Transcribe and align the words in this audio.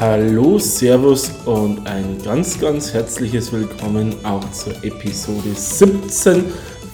Hallo, 0.00 0.58
Servus 0.58 1.30
und 1.44 1.86
ein 1.86 2.16
ganz, 2.24 2.58
ganz 2.58 2.94
herzliches 2.94 3.52
Willkommen 3.52 4.14
auch 4.24 4.50
zur 4.50 4.72
Episode 4.82 5.50
17 5.54 6.42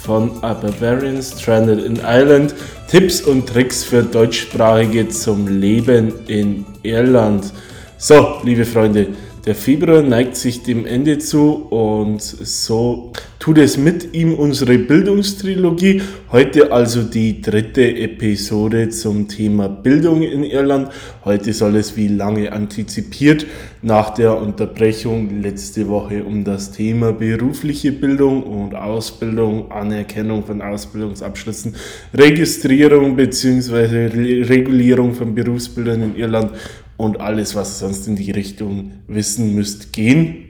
von 0.01 0.43
A 0.43 0.53
Barbarian 0.55 1.23
Stranded 1.23 1.85
in 1.85 1.99
Ireland. 1.99 2.53
Tipps 2.89 3.21
und 3.21 3.49
Tricks 3.49 3.85
für 3.85 4.03
Deutschsprachige 4.03 5.09
zum 5.09 5.47
Leben 5.47 6.15
in 6.27 6.67
Irland. 6.83 7.53
So, 7.97 8.41
liebe 8.43 8.65
Freunde, 8.65 9.11
der 9.47 9.55
Februar 9.55 10.03
neigt 10.03 10.35
sich 10.35 10.65
dem 10.65 10.87
Ende 10.87 11.19
zu 11.19 11.69
und 11.71 12.21
so 12.21 13.13
tut 13.39 13.59
es 13.59 13.79
mit 13.79 14.13
ihm 14.13 14.35
unsere 14.35 14.77
Bildungstrilogie. 14.77 16.03
Heute 16.33 16.73
also 16.73 17.05
die 17.05 17.41
dritte 17.41 17.97
Episode 17.97 18.89
zum 18.89 19.29
Thema 19.29 19.69
Bildung 19.69 20.23
in 20.23 20.43
Irland. 20.43 20.89
Heute 21.25 21.53
soll 21.53 21.77
es 21.77 21.97
wie 21.97 22.09
lange 22.09 22.51
antizipiert 22.51 23.47
nach 23.83 24.11
der 24.11 24.37
Unterbrechung 24.37 25.41
letzte 25.43 25.87
Woche 25.87 26.25
um 26.25 26.43
das 26.43 26.73
Thema 26.73 27.13
berufliche 27.13 27.93
Bildung 27.93 28.43
und 28.43 28.75
Ausbildung, 28.75 29.71
Anerkennung 29.71 30.43
von 30.45 30.61
Ausbildungsabschlüssen, 30.61 31.77
Registrierung 32.13 33.15
bzw. 33.15 34.43
Regulierung 34.43 35.15
von 35.15 35.37
Berufsbildern 35.37 36.03
in 36.03 36.17
Irland 36.17 36.51
und 36.97 37.21
alles, 37.21 37.55
was 37.55 37.79
sonst 37.79 38.07
in 38.07 38.17
die 38.17 38.31
Richtung 38.31 38.93
wissen 39.07 39.55
müsst, 39.55 39.93
gehen. 39.93 40.47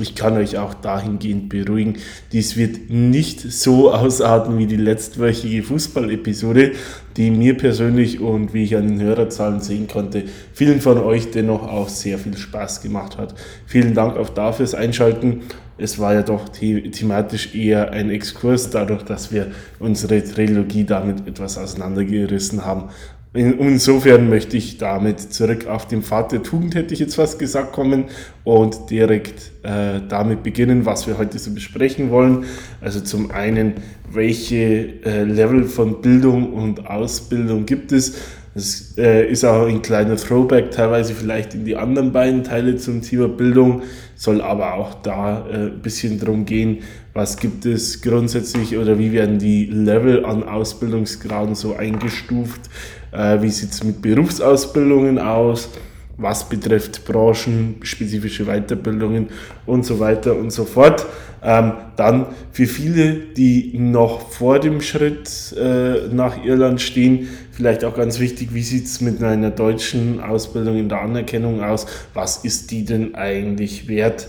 Ich 0.00 0.14
kann 0.14 0.38
euch 0.38 0.56
auch 0.56 0.72
dahingehend 0.72 1.50
beruhigen, 1.50 1.98
dies 2.32 2.56
wird 2.56 2.88
nicht 2.88 3.40
so 3.40 3.92
ausarten 3.92 4.56
wie 4.56 4.66
die 4.66 4.76
letztwöchige 4.76 5.62
Fußball-Episode, 5.62 6.72
die 7.18 7.30
mir 7.30 7.58
persönlich 7.58 8.18
und 8.20 8.54
wie 8.54 8.64
ich 8.64 8.74
an 8.74 8.88
den 8.88 9.02
Hörerzahlen 9.02 9.60
sehen 9.60 9.88
konnte, 9.88 10.24
vielen 10.54 10.80
von 10.80 10.96
euch 10.96 11.30
dennoch 11.30 11.68
auch 11.68 11.90
sehr 11.90 12.18
viel 12.18 12.38
Spaß 12.38 12.80
gemacht 12.80 13.18
hat. 13.18 13.34
Vielen 13.66 13.92
Dank 13.92 14.16
auch 14.16 14.30
dafür 14.30 14.52
fürs 14.66 14.74
Einschalten. 14.74 15.42
Es 15.76 15.98
war 15.98 16.14
ja 16.14 16.22
doch 16.22 16.48
the 16.52 16.90
thematisch 16.90 17.54
eher 17.54 17.90
ein 17.90 18.10
Exkurs, 18.10 18.70
dadurch, 18.70 19.02
dass 19.02 19.32
wir 19.32 19.50
unsere 19.78 20.22
Trilogie 20.22 20.84
damit 20.84 21.26
etwas 21.26 21.58
auseinandergerissen 21.58 22.64
haben. 22.64 22.90
Insofern 23.34 24.28
möchte 24.28 24.58
ich 24.58 24.76
damit 24.76 25.18
zurück 25.18 25.66
auf 25.66 25.88
den 25.88 26.02
Pfad 26.02 26.32
der 26.32 26.42
Tugend, 26.42 26.74
hätte 26.74 26.92
ich 26.92 27.00
jetzt 27.00 27.14
fast 27.14 27.38
gesagt, 27.38 27.72
kommen 27.72 28.04
und 28.44 28.90
direkt 28.90 29.52
äh, 29.62 30.00
damit 30.06 30.42
beginnen, 30.42 30.84
was 30.84 31.06
wir 31.06 31.16
heute 31.16 31.38
so 31.38 31.50
besprechen 31.54 32.10
wollen. 32.10 32.44
Also 32.82 33.00
zum 33.00 33.30
einen, 33.30 33.74
welche 34.10 35.02
äh, 35.04 35.24
Level 35.24 35.64
von 35.64 36.02
Bildung 36.02 36.52
und 36.52 36.86
Ausbildung 36.86 37.64
gibt 37.64 37.92
es? 37.92 38.16
Das 38.54 38.94
äh, 38.98 39.30
ist 39.30 39.44
auch 39.44 39.66
ein 39.66 39.80
kleiner 39.80 40.16
Throwback, 40.16 40.70
teilweise 40.72 41.14
vielleicht 41.14 41.54
in 41.54 41.64
die 41.64 41.76
anderen 41.76 42.12
beiden 42.12 42.44
Teile 42.44 42.76
zum 42.76 43.00
Thema 43.00 43.28
Bildung, 43.28 43.82
soll 44.14 44.42
aber 44.42 44.74
auch 44.74 44.94
da 45.02 45.46
äh, 45.48 45.54
ein 45.54 45.80
bisschen 45.80 46.20
drum 46.20 46.44
gehen, 46.44 46.80
was 47.14 47.38
gibt 47.38 47.64
es 47.66 48.02
grundsätzlich 48.02 48.76
oder 48.76 48.98
wie 48.98 49.12
werden 49.12 49.38
die 49.38 49.66
Level 49.66 50.24
an 50.24 50.42
Ausbildungsgraden 50.44 51.54
so 51.54 51.74
eingestuft 51.74 52.70
äh, 53.12 53.42
wie 53.42 53.50
sieht 53.50 53.70
es 53.70 53.84
mit 53.84 54.02
Berufsausbildungen 54.02 55.18
aus? 55.18 55.68
Was 56.16 56.48
betrifft 56.48 57.04
branchenspezifische 57.04 58.44
Weiterbildungen 58.44 59.28
und 59.66 59.84
so 59.84 59.98
weiter 59.98 60.36
und 60.36 60.50
so 60.50 60.64
fort. 60.64 61.06
Ähm, 61.44 61.72
dann 61.96 62.26
für 62.52 62.66
viele, 62.66 63.14
die 63.14 63.76
noch 63.76 64.30
vor 64.30 64.60
dem 64.60 64.80
Schritt 64.80 65.52
äh, 65.58 66.06
nach 66.12 66.44
Irland 66.44 66.80
stehen, 66.80 67.28
vielleicht 67.50 67.84
auch 67.84 67.96
ganz 67.96 68.20
wichtig, 68.20 68.54
wie 68.54 68.62
sieht 68.62 68.86
es 68.86 69.00
mit 69.00 69.20
einer 69.22 69.50
deutschen 69.50 70.20
Ausbildung 70.20 70.76
in 70.76 70.88
der 70.88 71.00
Anerkennung 71.00 71.62
aus? 71.62 71.86
Was 72.14 72.38
ist 72.44 72.70
die 72.70 72.84
denn 72.84 73.16
eigentlich 73.16 73.88
wert? 73.88 74.28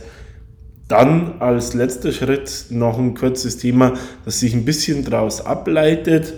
Dann 0.87 1.35
als 1.39 1.75
letzter 1.75 2.11
Schritt 2.11 2.65
noch 2.69 2.97
ein 2.97 3.13
kurzes 3.13 3.57
Thema, 3.57 3.93
das 4.25 4.39
sich 4.39 4.55
ein 4.55 4.65
bisschen 4.65 5.05
daraus 5.05 5.45
ableitet, 5.45 6.33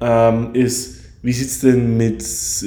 ähm, 0.00 0.54
ist, 0.54 0.99
wie 1.22 1.32
sieht 1.32 1.48
es 1.48 1.60
denn 1.60 1.96
mit 1.96 2.24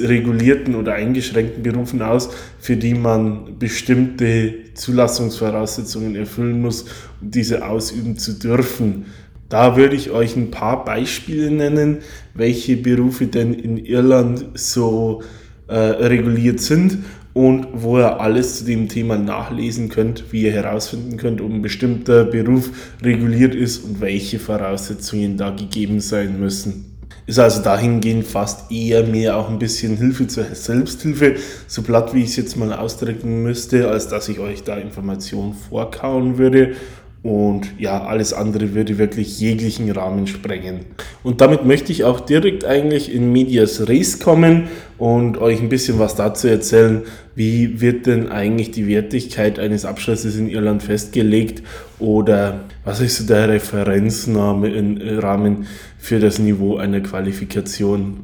regulierten 0.08 0.76
oder 0.76 0.94
eingeschränkten 0.94 1.62
Berufen 1.62 2.02
aus, 2.02 2.30
für 2.60 2.76
die 2.76 2.94
man 2.94 3.58
bestimmte 3.58 4.54
Zulassungsvoraussetzungen 4.74 6.14
erfüllen 6.14 6.60
muss, 6.60 6.82
um 7.20 7.30
diese 7.30 7.66
ausüben 7.66 8.16
zu 8.16 8.34
dürfen? 8.38 9.06
Da 9.48 9.76
würde 9.76 9.96
ich 9.96 10.10
euch 10.10 10.36
ein 10.36 10.50
paar 10.50 10.84
Beispiele 10.84 11.50
nennen, 11.50 11.98
welche 12.34 12.76
Berufe 12.76 13.26
denn 13.26 13.54
in 13.54 13.76
Irland 13.76 14.46
so 14.54 15.22
äh, 15.66 15.76
reguliert 15.76 16.60
sind 16.60 16.98
und 17.34 17.66
wo 17.72 17.98
ihr 17.98 18.20
alles 18.20 18.58
zu 18.58 18.64
dem 18.64 18.88
Thema 18.88 19.18
nachlesen 19.18 19.88
könnt, 19.88 20.32
wie 20.32 20.42
ihr 20.42 20.52
herausfinden 20.52 21.16
könnt, 21.16 21.40
ob 21.40 21.50
ein 21.50 21.62
bestimmter 21.62 22.24
Beruf 22.24 22.70
reguliert 23.02 23.54
ist 23.54 23.84
und 23.84 24.00
welche 24.00 24.38
Voraussetzungen 24.38 25.36
da 25.36 25.50
gegeben 25.50 26.00
sein 26.00 26.38
müssen. 26.38 26.93
Ist 27.26 27.38
also 27.38 27.62
dahingehend 27.62 28.26
fast 28.26 28.70
eher 28.70 29.02
mehr 29.06 29.38
auch 29.38 29.48
ein 29.48 29.58
bisschen 29.58 29.96
Hilfe 29.96 30.26
zur 30.26 30.44
Selbsthilfe, 30.44 31.36
so 31.66 31.80
platt 31.80 32.12
wie 32.12 32.22
ich 32.22 32.30
es 32.30 32.36
jetzt 32.36 32.56
mal 32.56 32.70
ausdrücken 32.74 33.42
müsste, 33.42 33.88
als 33.88 34.08
dass 34.08 34.28
ich 34.28 34.40
euch 34.40 34.62
da 34.62 34.76
Informationen 34.76 35.54
vorkauen 35.54 36.36
würde. 36.36 36.76
Und 37.24 37.72
ja, 37.78 38.04
alles 38.04 38.34
andere 38.34 38.74
würde 38.74 38.98
wirklich 38.98 39.40
jeglichen 39.40 39.90
Rahmen 39.90 40.26
sprengen. 40.26 40.80
Und 41.22 41.40
damit 41.40 41.64
möchte 41.64 41.90
ich 41.90 42.04
auch 42.04 42.20
direkt 42.20 42.66
eigentlich 42.66 43.10
in 43.10 43.32
Medias 43.32 43.88
Res 43.88 44.20
kommen 44.20 44.64
und 44.98 45.38
euch 45.38 45.58
ein 45.62 45.70
bisschen 45.70 45.98
was 45.98 46.16
dazu 46.16 46.48
erzählen, 46.48 47.00
wie 47.34 47.80
wird 47.80 48.04
denn 48.04 48.28
eigentlich 48.28 48.72
die 48.72 48.86
Wertigkeit 48.86 49.58
eines 49.58 49.86
Abschlusses 49.86 50.36
in 50.36 50.50
Irland 50.50 50.82
festgelegt 50.82 51.62
oder 51.98 52.60
was 52.84 53.00
ist 53.00 53.16
so 53.16 53.24
der 53.24 53.48
Referenznamen 53.48 55.00
Rahmen 55.18 55.66
für 55.96 56.20
das 56.20 56.38
Niveau 56.38 56.76
einer 56.76 57.00
Qualifikation. 57.00 58.18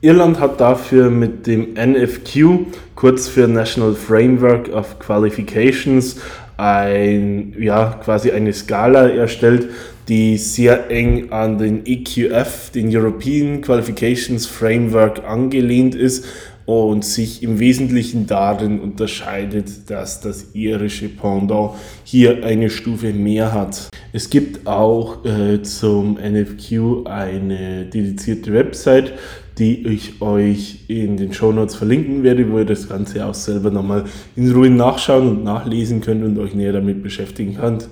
Irland 0.00 0.38
hat 0.38 0.60
dafür 0.60 1.10
mit 1.10 1.46
dem 1.46 1.74
NFQ, 1.74 2.66
kurz 2.94 3.26
für 3.26 3.48
National 3.48 3.94
Framework 3.94 4.68
of 4.68 4.98
Qualifications, 4.98 6.20
ein, 6.56 7.54
ja, 7.58 7.98
quasi 8.02 8.30
eine 8.30 8.52
Skala 8.52 9.08
erstellt, 9.08 9.68
die 10.08 10.36
sehr 10.36 10.90
eng 10.90 11.32
an 11.32 11.58
den 11.58 11.86
EQF, 11.86 12.70
den 12.70 12.94
European 12.94 13.60
Qualifications 13.60 14.46
Framework, 14.46 15.24
angelehnt 15.24 15.94
ist 15.94 16.26
und 16.66 17.04
sich 17.04 17.42
im 17.42 17.58
Wesentlichen 17.58 18.26
darin 18.26 18.80
unterscheidet, 18.80 19.90
dass 19.90 20.20
das 20.20 20.54
irische 20.54 21.08
Pendant 21.08 21.72
hier 22.04 22.44
eine 22.44 22.70
Stufe 22.70 23.12
mehr 23.12 23.52
hat. 23.52 23.88
Es 24.12 24.30
gibt 24.30 24.66
auch 24.66 25.24
äh, 25.24 25.62
zum 25.62 26.14
NFQ 26.14 27.06
eine 27.06 27.84
dedizierte 27.86 28.52
Website, 28.52 29.12
die 29.58 29.86
ich 29.86 30.20
euch 30.20 30.80
in 30.88 31.16
den 31.16 31.32
Show 31.32 31.52
Notes 31.52 31.76
verlinken 31.76 32.22
werde, 32.22 32.50
wo 32.50 32.58
ihr 32.58 32.64
das 32.64 32.88
Ganze 32.88 33.24
auch 33.24 33.34
selber 33.34 33.70
nochmal 33.70 34.04
in 34.36 34.50
Ruhe 34.52 34.70
nachschauen 34.70 35.28
und 35.28 35.44
nachlesen 35.44 36.00
könnt 36.00 36.24
und 36.24 36.38
euch 36.38 36.54
näher 36.54 36.72
damit 36.72 37.02
beschäftigen 37.02 37.56
könnt. 37.56 37.88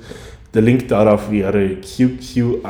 Der 0.54 0.62
Link 0.62 0.88
darauf 0.88 1.30
wäre 1.30 1.76
qqi.ie. 1.80 2.60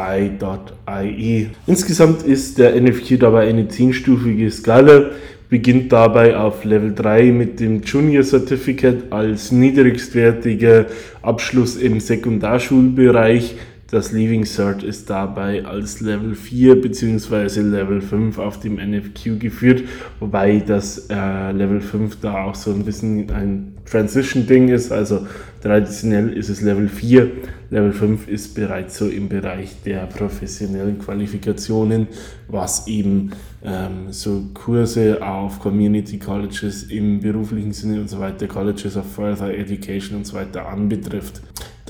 Insgesamt 1.66 2.22
ist 2.22 2.58
der 2.58 2.80
NFQ 2.80 3.18
dabei 3.18 3.48
eine 3.48 3.66
zehnstufige 3.66 4.50
Skala, 4.50 5.10
beginnt 5.48 5.90
dabei 5.92 6.36
auf 6.36 6.64
Level 6.64 6.94
3 6.94 7.32
mit 7.32 7.58
dem 7.60 7.82
Junior 7.82 8.22
Certificate 8.22 9.10
als 9.10 9.50
niedrigstwertiger 9.50 10.86
Abschluss 11.22 11.76
im 11.76 11.98
Sekundarschulbereich. 11.98 13.56
Das 13.92 14.10
Leaving 14.10 14.46
Cert 14.46 14.82
ist 14.82 15.10
dabei 15.10 15.66
als 15.66 16.00
Level 16.00 16.34
4 16.34 16.80
bzw. 16.80 17.60
Level 17.60 18.00
5 18.00 18.38
auf 18.38 18.58
dem 18.58 18.76
NFQ 18.76 19.38
geführt, 19.38 19.82
wobei 20.18 20.60
das 20.60 21.10
äh, 21.10 21.52
Level 21.52 21.82
5 21.82 22.18
da 22.22 22.44
auch 22.44 22.54
so 22.54 22.72
ein 22.72 22.86
bisschen 22.86 23.30
ein 23.30 23.74
Transition-Ding 23.84 24.68
ist. 24.68 24.92
Also 24.92 25.26
traditionell 25.62 26.32
ist 26.32 26.48
es 26.48 26.62
Level 26.62 26.88
4, 26.88 27.32
Level 27.68 27.92
5 27.92 28.28
ist 28.28 28.54
bereits 28.54 28.96
so 28.96 29.08
im 29.08 29.28
Bereich 29.28 29.82
der 29.84 30.06
professionellen 30.06 30.98
Qualifikationen, 30.98 32.06
was 32.48 32.86
eben 32.86 33.32
ähm, 33.62 34.06
so 34.08 34.44
Kurse 34.54 35.22
auf 35.22 35.60
Community 35.60 36.18
Colleges 36.18 36.84
im 36.84 37.20
beruflichen 37.20 37.72
Sinne 37.72 38.00
und 38.00 38.08
so 38.08 38.18
weiter, 38.18 38.46
Colleges 38.46 38.96
of 38.96 39.04
Further 39.12 39.52
Education 39.52 40.16
und 40.16 40.26
so 40.26 40.34
weiter 40.34 40.66
anbetrifft. 40.66 41.42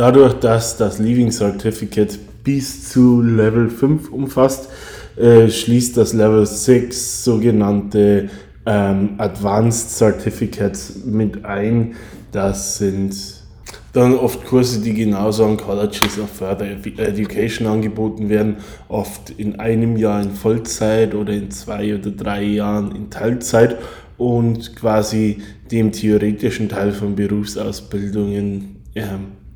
Dadurch, 0.02 0.34
dass 0.34 0.76
das 0.76 0.99
Leaving 0.99 1.31
Certificate 1.31 2.19
bis 2.43 2.88
zu 2.88 3.22
Level 3.22 3.70
5 3.70 4.10
umfasst, 4.10 4.69
äh, 5.16 5.49
schließt 5.49 5.96
das 5.96 6.12
Level 6.12 6.44
6 6.44 7.22
sogenannte 7.22 8.28
ähm, 8.66 9.10
Advanced 9.19 9.96
Certificates 9.96 11.04
mit 11.04 11.44
ein. 11.44 11.94
Das 12.32 12.78
sind 12.78 13.14
dann 13.93 14.16
oft 14.16 14.44
Kurse, 14.44 14.81
die 14.81 14.93
genauso 14.93 15.44
an 15.44 15.56
Colleges 15.56 16.19
of 16.19 16.31
Further 16.31 16.66
Education 16.66 17.69
angeboten 17.69 18.28
werden, 18.28 18.56
oft 18.88 19.31
in 19.31 19.60
einem 19.60 19.96
Jahr 19.96 20.20
in 20.20 20.32
Vollzeit 20.32 21.14
oder 21.14 21.32
in 21.32 21.52
zwei 21.52 21.94
oder 21.94 22.10
drei 22.10 22.43
Jahren 22.43 22.96
in 22.96 23.08
Teilzeit 23.08 23.76
und 24.19 24.75
quasi 24.75 25.38
dem 25.70 25.93
theoretischen 25.93 26.69
Teil 26.69 26.90
von 26.90 27.14
Berufsausbildungen 27.14 28.82
äh, 28.94 29.04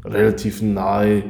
relativ 0.07 0.63
nahe 0.63 1.19
äh, 1.19 1.23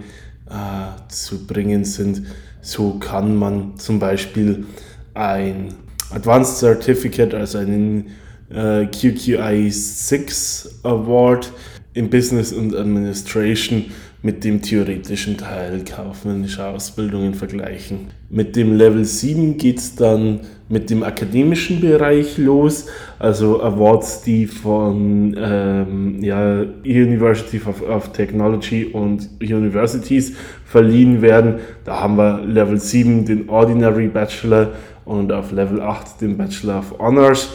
zu 1.08 1.46
bringen 1.46 1.84
sind. 1.84 2.23
So 2.61 2.99
kann 2.99 3.37
man 3.37 3.76
zum 3.78 3.99
Beispiel 3.99 4.67
ein 5.14 5.75
Advanced 6.11 6.58
Certificate, 6.58 7.34
also 7.34 7.58
einen 7.58 8.11
äh, 8.50 8.87
QQI 8.87 9.70
6 9.70 10.81
Award 10.82 11.52
in 11.94 12.11
Business 12.11 12.52
und 12.52 12.75
Administration 12.76 13.87
mit 14.26 14.43
dem 14.43 14.61
theoretischen 14.61 15.38
Teil 15.38 15.84
kaufmännischer 15.84 16.70
Ausbildungen 16.70 17.34
vergleichen. 17.34 18.08
Mit 18.28 18.56
dem 18.56 18.76
Level 18.76 19.05
7 19.05 19.56
geht 19.56 19.78
es 19.78 19.94
dann 19.94 20.40
mit 20.69 20.90
dem 20.90 21.05
akademischen 21.05 21.81
Bereich 21.81 22.37
los, 22.37 22.87
also 23.20 23.62
Awards, 23.62 24.23
die 24.23 24.49
von 24.49 25.37
ähm, 25.38 26.25
ja, 26.25 26.62
University 26.84 27.61
of, 27.64 27.81
of, 27.88 28.12
Technology 28.14 28.87
und 28.87 29.31
Universities 29.40 30.32
verliehen 30.64 31.23
werden. 31.23 31.61
Da 31.84 32.00
haben 32.00 32.17
wir 32.17 32.40
Level 32.44 32.81
7 32.81 33.26
den 33.26 33.49
Ordinary 33.49 34.08
Bachelor 34.08 34.73
und 35.05 35.31
auf 35.31 35.52
Level 35.52 35.81
8 35.81 36.20
den 36.20 36.37
Bachelor 36.37 36.81
of 36.81 36.99
Honors. 36.99 37.50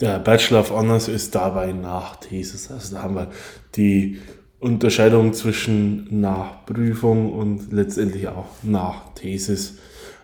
Der 0.00 0.18
Bachelor 0.18 0.58
of 0.58 0.72
Honors 0.72 1.06
ist 1.06 1.36
dabei 1.36 1.70
nach 1.70 2.16
Thesis. 2.16 2.68
Also 2.68 2.96
da 2.96 3.02
haben 3.04 3.14
wir 3.14 3.28
die 3.76 4.18
Unterscheidung 4.60 5.32
zwischen 5.32 6.20
Nachprüfung 6.20 7.32
und 7.32 7.72
letztendlich 7.72 8.28
auch 8.28 8.46
nach 8.62 9.14
Thesis. 9.14 9.78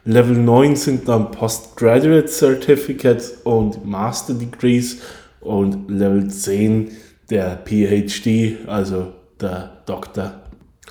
Level 0.05 0.37
9 0.37 0.77
sind 0.77 1.09
dann 1.09 1.31
Postgraduate 1.31 2.29
Certificates 2.29 3.39
und 3.45 3.85
Master 3.85 4.35
Degrees 4.35 4.99
und 5.41 5.91
Level 5.91 6.29
10 6.29 6.91
der 7.31 7.57
PhD, 7.65 8.69
also 8.69 9.15
der 9.41 9.83
Doktor. 9.87 10.46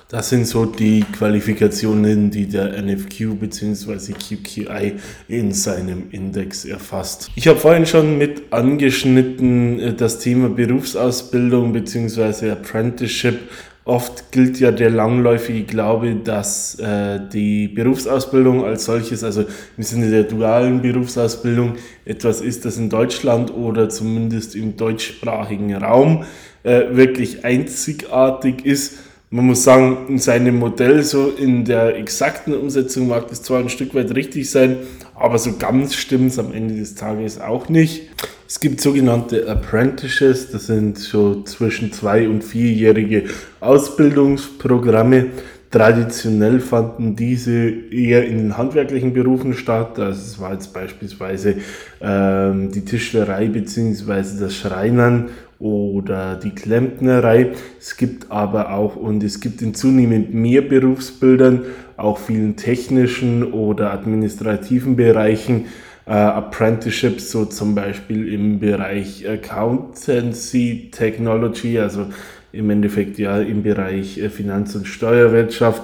Das 0.08 0.28
sind 0.28 0.46
so 0.46 0.66
die 0.66 1.00
Qualifikationen, 1.00 2.30
die 2.30 2.46
der 2.46 2.80
NFQ 2.80 3.40
bzw. 3.40 4.12
QQI 4.12 4.92
in 5.26 5.52
seinem 5.52 6.04
Index 6.12 6.64
erfasst. 6.64 7.28
Ich 7.34 7.48
habe 7.48 7.58
vorhin 7.58 7.86
schon 7.86 8.16
mit 8.16 8.52
angeschnitten 8.52 9.80
äh, 9.80 9.94
das 9.94 10.20
Thema 10.20 10.48
Berufsausbildung 10.48 11.72
bzw. 11.72 12.52
Apprenticeship. 12.52 13.36
Oft 13.84 14.30
gilt 14.30 14.60
ja 14.60 14.70
der 14.70 14.90
langläufige 14.90 15.64
Glaube, 15.64 16.14
dass 16.14 16.78
äh, 16.78 17.18
die 17.32 17.66
Berufsausbildung 17.66 18.64
als 18.64 18.84
solches, 18.84 19.24
also 19.24 19.44
im 19.76 19.82
Sinne 19.82 20.10
der 20.10 20.22
dualen 20.22 20.82
Berufsausbildung, 20.82 21.74
etwas 22.04 22.42
ist, 22.42 22.64
das 22.64 22.78
in 22.78 22.90
Deutschland 22.90 23.52
oder 23.52 23.88
zumindest 23.88 24.54
im 24.54 24.76
deutschsprachigen 24.76 25.74
Raum 25.74 26.24
äh, 26.62 26.82
wirklich 26.92 27.44
einzigartig 27.44 28.64
ist 28.64 28.98
man 29.30 29.46
muss 29.46 29.64
sagen, 29.64 30.06
in 30.08 30.18
seinem 30.18 30.58
Modell, 30.58 31.02
so 31.02 31.30
in 31.30 31.64
der 31.64 31.96
exakten 31.96 32.54
Umsetzung 32.54 33.08
mag 33.08 33.28
das 33.28 33.42
zwar 33.42 33.58
ein 33.60 33.68
Stück 33.68 33.94
weit 33.94 34.14
richtig 34.14 34.50
sein, 34.50 34.76
aber 35.14 35.38
so 35.38 35.56
ganz 35.58 35.94
stimmt 35.94 36.30
es 36.30 36.38
am 36.38 36.52
Ende 36.52 36.74
des 36.74 36.94
Tages 36.94 37.40
auch 37.40 37.68
nicht. 37.68 38.10
Es 38.48 38.60
gibt 38.60 38.80
sogenannte 38.80 39.48
Apprentices, 39.48 40.52
das 40.52 40.66
sind 40.66 40.98
so 40.98 41.42
zwischen 41.42 41.92
zwei- 41.92 42.28
und 42.28 42.44
vierjährige 42.44 43.24
Ausbildungsprogramme. 43.58 45.26
Traditionell 45.72 46.60
fanden 46.60 47.16
diese 47.16 47.68
eher 47.90 48.24
in 48.24 48.38
den 48.38 48.56
handwerklichen 48.56 49.12
Berufen 49.12 49.54
statt. 49.54 49.98
Das 49.98 50.40
war 50.40 50.52
jetzt 50.52 50.72
beispielsweise 50.72 51.56
ähm, 52.00 52.70
die 52.70 52.84
Tischlerei 52.84 53.48
bzw. 53.48 54.38
das 54.38 54.54
Schreinern 54.54 55.30
oder 55.58 56.36
die 56.36 56.50
Klempnerei. 56.50 57.52
Es 57.78 57.96
gibt 57.96 58.30
aber 58.30 58.72
auch 58.72 58.96
und 58.96 59.22
es 59.22 59.40
gibt 59.40 59.62
in 59.62 59.74
zunehmend 59.74 60.34
mehr 60.34 60.62
Berufsbildern, 60.62 61.62
auch 61.96 62.18
vielen 62.18 62.56
technischen 62.56 63.52
oder 63.52 63.92
administrativen 63.92 64.96
Bereichen, 64.96 65.66
äh, 66.06 66.12
Apprenticeships, 66.12 67.30
so 67.30 67.46
zum 67.46 67.74
Beispiel 67.74 68.32
im 68.32 68.60
Bereich 68.60 69.28
Accountancy 69.28 70.90
Technology, 70.92 71.78
also 71.78 72.06
im 72.52 72.70
Endeffekt 72.70 73.18
ja 73.18 73.38
im 73.40 73.62
Bereich 73.62 74.18
äh, 74.18 74.28
Finanz- 74.28 74.74
und 74.74 74.86
Steuerwirtschaft, 74.86 75.82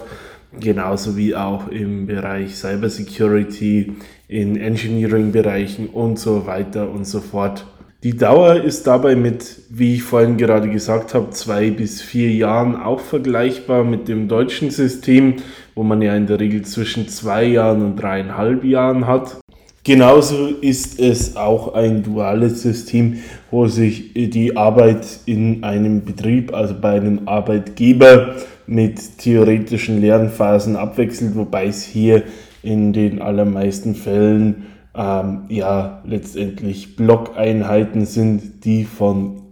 genauso 0.60 1.16
wie 1.16 1.34
auch 1.34 1.68
im 1.68 2.06
Bereich 2.06 2.56
Cybersecurity, 2.56 3.94
in 4.28 4.56
Engineering-Bereichen 4.56 5.88
und 5.88 6.18
so 6.18 6.46
weiter 6.46 6.90
und 6.90 7.06
so 7.06 7.20
fort. 7.20 7.66
Die 8.04 8.16
Dauer 8.16 8.56
ist 8.56 8.88
dabei 8.88 9.14
mit, 9.14 9.60
wie 9.70 9.94
ich 9.94 10.02
vorhin 10.02 10.36
gerade 10.36 10.68
gesagt 10.68 11.14
habe, 11.14 11.30
zwei 11.30 11.70
bis 11.70 12.02
vier 12.02 12.32
Jahren 12.32 12.74
auch 12.74 12.98
vergleichbar 12.98 13.84
mit 13.84 14.08
dem 14.08 14.26
deutschen 14.26 14.72
System, 14.72 15.36
wo 15.76 15.84
man 15.84 16.02
ja 16.02 16.16
in 16.16 16.26
der 16.26 16.40
Regel 16.40 16.62
zwischen 16.62 17.06
zwei 17.06 17.44
Jahren 17.44 17.80
und 17.80 17.94
dreieinhalb 17.94 18.64
Jahren 18.64 19.06
hat. 19.06 19.38
Genauso 19.84 20.48
ist 20.48 20.98
es 20.98 21.36
auch 21.36 21.74
ein 21.74 22.02
duales 22.02 22.62
System, 22.62 23.18
wo 23.52 23.68
sich 23.68 24.12
die 24.14 24.56
Arbeit 24.56 25.06
in 25.26 25.62
einem 25.62 26.04
Betrieb, 26.04 26.52
also 26.52 26.74
bei 26.80 26.94
einem 26.94 27.20
Arbeitgeber 27.26 28.34
mit 28.66 29.18
theoretischen 29.18 30.00
Lernphasen 30.00 30.74
abwechselt, 30.74 31.36
wobei 31.36 31.66
es 31.66 31.84
hier 31.84 32.24
in 32.64 32.92
den 32.92 33.22
allermeisten 33.22 33.94
Fällen 33.94 34.71
ähm, 34.94 35.44
ja 35.48 36.02
letztendlich 36.04 36.96
Blockeinheiten 36.96 38.04
sind, 38.06 38.64
die 38.64 38.84
von 38.84 39.42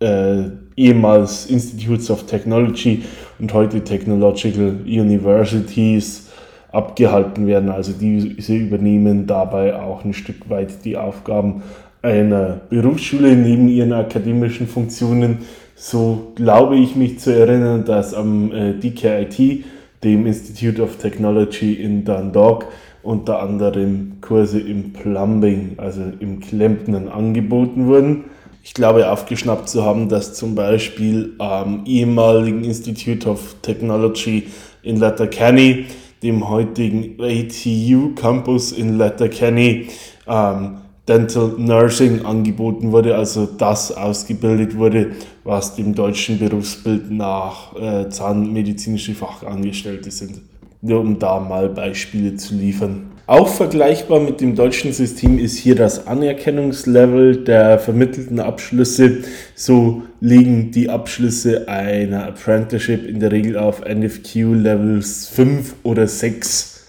äh, 0.00 0.44
ehemals 0.76 1.46
Institutes 1.46 2.10
of 2.10 2.24
Technology 2.26 3.02
und 3.38 3.52
heute 3.52 3.82
Technological 3.82 4.80
Universities 4.84 6.28
abgehalten 6.72 7.46
werden. 7.46 7.68
Also 7.68 7.92
diese 7.92 8.54
übernehmen 8.54 9.26
dabei 9.26 9.76
auch 9.76 10.04
ein 10.04 10.12
Stück 10.12 10.48
weit 10.48 10.84
die 10.84 10.96
Aufgaben 10.96 11.62
einer 12.02 12.60
Berufsschule 12.70 13.36
neben 13.36 13.68
ihren 13.68 13.92
akademischen 13.92 14.66
Funktionen. 14.66 15.38
So 15.74 16.32
glaube 16.34 16.76
ich 16.76 16.96
mich 16.96 17.18
zu 17.18 17.34
erinnern, 17.34 17.84
dass 17.84 18.14
am 18.14 18.52
äh, 18.52 18.74
DKIT, 18.74 19.64
dem 20.04 20.26
Institute 20.26 20.82
of 20.82 20.96
Technology 20.96 21.74
in 21.74 22.04
Dundalk, 22.04 22.66
unter 23.02 23.42
anderem 23.42 24.18
Kurse 24.20 24.60
im 24.60 24.92
Plumbing, 24.92 25.74
also 25.78 26.02
im 26.20 26.40
Klempnen 26.40 27.08
angeboten 27.08 27.86
wurden. 27.86 28.24
Ich 28.62 28.74
glaube 28.74 29.10
aufgeschnappt 29.10 29.68
zu 29.68 29.84
haben, 29.84 30.08
dass 30.08 30.34
zum 30.34 30.54
Beispiel 30.54 31.34
am 31.38 31.84
ehemaligen 31.86 32.62
Institute 32.62 33.28
of 33.28 33.56
Technology 33.62 34.48
in 34.82 34.96
Letterkenny, 34.96 35.86
dem 36.22 36.48
heutigen 36.48 37.16
ATU 37.18 38.14
Campus 38.14 38.72
in 38.72 38.98
Letterkenny, 38.98 39.88
ähm, 40.26 40.76
Dental 41.08 41.54
Nursing 41.56 42.24
angeboten 42.24 42.92
wurde, 42.92 43.16
also 43.16 43.46
das 43.46 43.90
ausgebildet 43.90 44.76
wurde, 44.76 45.12
was 45.42 45.74
dem 45.74 45.94
deutschen 45.94 46.38
Berufsbild 46.38 47.10
nach 47.10 47.74
äh, 47.74 48.08
zahnmedizinische 48.10 49.14
Fachangestellte 49.14 50.10
sind 50.10 50.42
nur 50.82 51.00
um 51.00 51.18
da 51.18 51.40
mal 51.40 51.68
Beispiele 51.68 52.36
zu 52.36 52.54
liefern. 52.54 53.10
Auch 53.26 53.48
vergleichbar 53.48 54.18
mit 54.18 54.40
dem 54.40 54.56
deutschen 54.56 54.92
System 54.92 55.38
ist 55.38 55.56
hier 55.56 55.76
das 55.76 56.08
Anerkennungslevel 56.08 57.44
der 57.44 57.78
vermittelten 57.78 58.40
Abschlüsse. 58.40 59.18
So 59.54 60.02
liegen 60.20 60.72
die 60.72 60.90
Abschlüsse 60.90 61.68
einer 61.68 62.26
Apprenticeship 62.26 63.06
in 63.06 63.20
der 63.20 63.30
Regel 63.30 63.56
auf 63.56 63.82
NFQ 63.82 64.34
Levels 64.54 65.28
5 65.28 65.74
oder 65.84 66.08
6. 66.08 66.86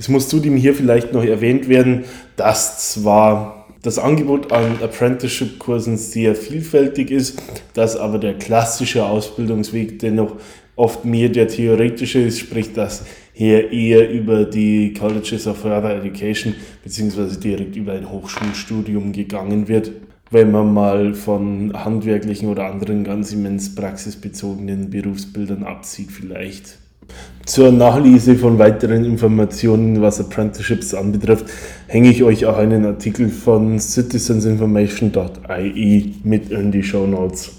Es 0.00 0.08
muss 0.08 0.28
zudem 0.28 0.56
hier 0.56 0.74
vielleicht 0.74 1.12
noch 1.12 1.22
erwähnt 1.22 1.68
werden, 1.68 2.06
dass 2.34 2.92
zwar 2.92 3.66
das 3.82 3.98
Angebot 3.98 4.52
an 4.52 4.82
Apprenticeship-Kursen 4.82 5.96
sehr 5.96 6.34
vielfältig 6.34 7.12
ist, 7.12 7.40
dass 7.74 7.96
aber 7.96 8.18
der 8.18 8.34
klassische 8.34 9.04
Ausbildungsweg 9.04 10.00
dennoch 10.00 10.36
oft 10.78 11.04
mehr 11.04 11.28
der 11.28 11.48
theoretische 11.48 12.20
ist, 12.20 12.38
sprich, 12.38 12.72
dass 12.72 13.04
hier 13.32 13.72
eher 13.72 14.08
über 14.10 14.44
die 14.44 14.94
Colleges 14.94 15.46
of 15.46 15.58
Further 15.58 15.96
Education 15.96 16.54
beziehungsweise 16.82 17.38
direkt 17.38 17.76
über 17.76 17.92
ein 17.92 18.10
Hochschulstudium 18.10 19.12
gegangen 19.12 19.68
wird, 19.68 19.92
wenn 20.30 20.50
man 20.50 20.72
mal 20.72 21.12
von 21.14 21.74
handwerklichen 21.74 22.48
oder 22.48 22.64
anderen 22.66 23.04
ganz 23.04 23.32
immens 23.32 23.74
praxisbezogenen 23.74 24.88
Berufsbildern 24.90 25.64
absieht 25.64 26.12
vielleicht. 26.12 26.78
Zur 27.46 27.72
Nachlese 27.72 28.36
von 28.36 28.58
weiteren 28.58 29.02
Informationen, 29.04 30.00
was 30.02 30.20
Apprenticeships 30.20 30.94
anbetrifft, 30.94 31.46
hänge 31.86 32.10
ich 32.10 32.22
euch 32.22 32.44
auch 32.44 32.58
einen 32.58 32.84
Artikel 32.84 33.30
von 33.30 33.78
citizensinformation.ie 33.78 36.14
mit 36.24 36.50
in 36.50 36.70
die 36.70 36.82
Show 36.82 37.06
Notes. 37.06 37.52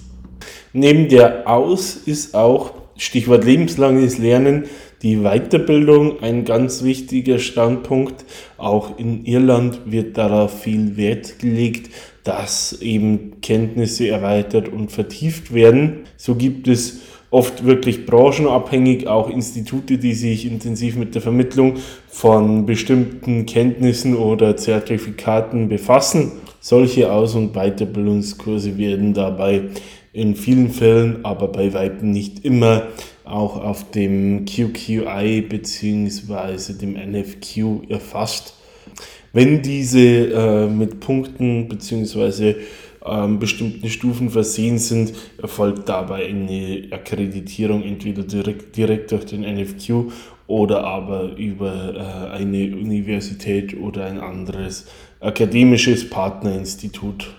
Neben 0.72 1.10
der 1.10 1.48
Aus 1.48 1.96
ist 2.06 2.36
auch 2.36 2.79
Stichwort 3.00 3.46
lebenslanges 3.46 4.18
Lernen, 4.18 4.66
die 5.02 5.22
Weiterbildung 5.22 6.22
ein 6.22 6.44
ganz 6.44 6.84
wichtiger 6.84 7.40
Standpunkt. 7.40 8.26
Auch 8.58 9.00
in 9.00 9.26
Irland 9.26 9.80
wird 9.86 10.18
darauf 10.18 10.62
viel 10.62 10.98
Wert 10.98 11.40
gelegt, 11.40 11.90
dass 12.26 12.82
eben 12.82 13.40
Kenntnisse 13.42 14.10
erweitert 14.10 14.68
und 14.68 14.92
vertieft 14.92 15.54
werden. 15.54 16.02
So 16.18 16.36
gibt 16.36 16.68
es 16.68 17.00
oft 17.32 17.64
wirklich 17.64 18.06
branchenabhängig 18.06 19.08
auch 19.08 19.30
Institute, 19.30 19.98
die 19.98 20.14
sich 20.14 20.46
intensiv 20.46 20.98
mit 20.98 21.16
der 21.16 21.22
Vermittlung 21.22 21.76
von 22.08 22.66
bestimmten 22.66 23.46
Kenntnissen 23.46 24.16
oder 24.16 24.58
Zertifikaten 24.58 25.70
befassen. 25.70 26.34
Solche 26.60 27.12
Aus- 27.14 27.36
und 27.36 27.54
Weiterbildungskurse 27.54 28.78
werden 28.78 29.14
dabei 29.14 29.62
in 30.14 30.36
vielen 30.36 30.70
Fällen, 30.70 31.24
aber 31.24 31.48
bei 31.50 31.74
Weitem 31.74 32.12
nicht 32.12 32.46
immer, 32.46 32.88
auch 33.24 33.64
auf 33.64 33.92
dem 33.92 34.46
QQI 34.46 35.42
bzw. 35.42 36.74
dem 36.74 36.94
NFQ 36.94 37.90
erfasst. 37.90 38.56
Wenn 39.34 39.62
diese 39.62 40.00
äh, 40.00 40.68
mit 40.68 41.00
Punkten 41.00 41.68
bzw. 41.68 42.56
Ähm, 43.06 43.40
bestimmten 43.40 43.90
Stufen 43.90 44.30
versehen 44.30 44.78
sind, 44.78 45.14
erfolgt 45.42 45.88
dabei 45.88 46.26
eine 46.26 46.88
Akkreditierung 46.92 47.84
entweder 47.84 48.24
direkt, 48.24 48.76
direkt 48.76 49.12
durch 49.12 49.26
den 49.26 49.42
NFQ 49.42 50.12
oder 50.48 50.84
aber 50.84 51.36
über 51.38 51.96
äh, 51.96 52.36
eine 52.36 52.76
Universität 52.76 53.80
oder 53.80 54.06
ein 54.06 54.20
anderes 54.20 54.88
akademisches 55.22 56.10
Partnerinstitut. 56.10 57.30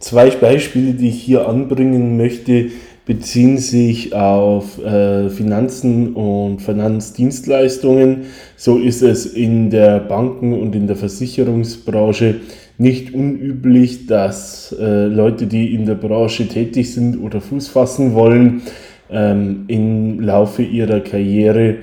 Zwei 0.00 0.30
Beispiele, 0.30 0.94
die 0.94 1.10
ich 1.10 1.22
hier 1.22 1.46
anbringen 1.46 2.16
möchte, 2.16 2.70
beziehen 3.04 3.58
sich 3.58 4.14
auf 4.14 4.82
äh, 4.82 5.28
Finanzen 5.28 6.14
und 6.14 6.62
Finanzdienstleistungen. 6.62 8.22
So 8.56 8.78
ist 8.78 9.02
es 9.02 9.26
in 9.26 9.68
der 9.68 10.00
Banken- 10.00 10.54
und 10.54 10.74
in 10.74 10.86
der 10.86 10.96
Versicherungsbranche 10.96 12.36
nicht 12.78 13.12
unüblich, 13.12 14.06
dass 14.06 14.74
äh, 14.80 15.04
Leute, 15.04 15.46
die 15.46 15.74
in 15.74 15.84
der 15.84 15.96
Branche 15.96 16.48
tätig 16.48 16.94
sind 16.94 17.22
oder 17.22 17.42
Fuß 17.42 17.68
fassen 17.68 18.14
wollen, 18.14 18.62
ähm, 19.10 19.64
im 19.68 20.18
Laufe 20.20 20.62
ihrer 20.62 21.00
Karriere 21.00 21.76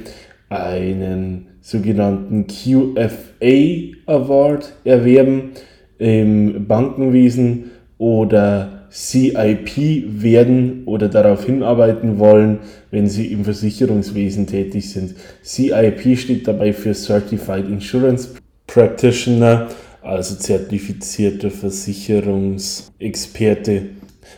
einen 0.50 1.50
sogenannten 1.62 2.47
QFA 2.47 3.95
Award 4.07 4.74
erwerben 4.86 5.51
im 6.00 6.67
Bankenwesen 6.67 7.71
oder 7.98 8.77
CIP 8.89 10.22
werden 10.24 10.84
oder 10.86 11.10
darauf 11.10 11.46
hinarbeiten 11.46 12.20
wollen, 12.20 12.60
wenn 12.92 13.08
sie 13.08 13.25
im 13.27 13.44
Versicherungswesen 13.44 14.48
tätig 14.48 14.92
sind. 14.92 15.16
CIP 15.44 16.18
steht 16.18 16.48
dabei 16.48 16.72
für 16.74 16.94
Certified 16.94 17.68
Insurance 17.68 18.30
Practitioner, 18.66 19.68
also 20.01 20.36
zertifizierter 20.36 21.51
Versicherungsexperte, 21.51 23.82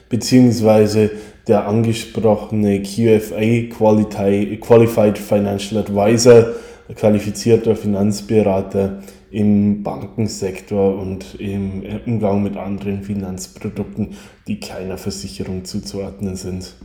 beziehungsweise 0.10 1.12
der 1.48 1.68
angesprochene 1.68 2.82
QFA 2.82 3.68
Qualified 3.70 5.18
Financial 5.18 5.82
Advisor, 5.82 6.48
qualifizierter 6.96 7.76
Finanzberater 7.76 9.00
im 9.32 9.84
Bankensektor 9.84 10.98
und 10.98 11.36
im 11.40 11.84
Umgang 12.06 12.44
mit 12.44 12.58
anderen 12.58 13.04
Finanzprodukten, 13.04 14.16
die 14.48 14.60
keiner 14.60 14.98
Versicherung 14.98 15.66
zuzuordnen 15.66 16.36
sind. 16.36 16.76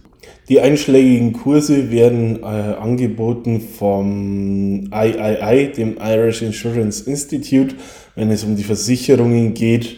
Die 0.48 0.60
einschlägigen 0.60 1.32
Kurse 1.32 1.90
werden 1.90 2.42
äh, 2.42 2.46
angeboten 2.46 3.60
vom 3.60 4.90
III, 4.92 5.72
dem 5.72 5.96
Irish 6.00 6.42
Insurance 6.42 7.08
Institute, 7.08 7.74
wenn 8.14 8.30
es 8.30 8.44
um 8.44 8.56
die 8.56 8.64
Versicherungen 8.64 9.54
geht, 9.54 9.96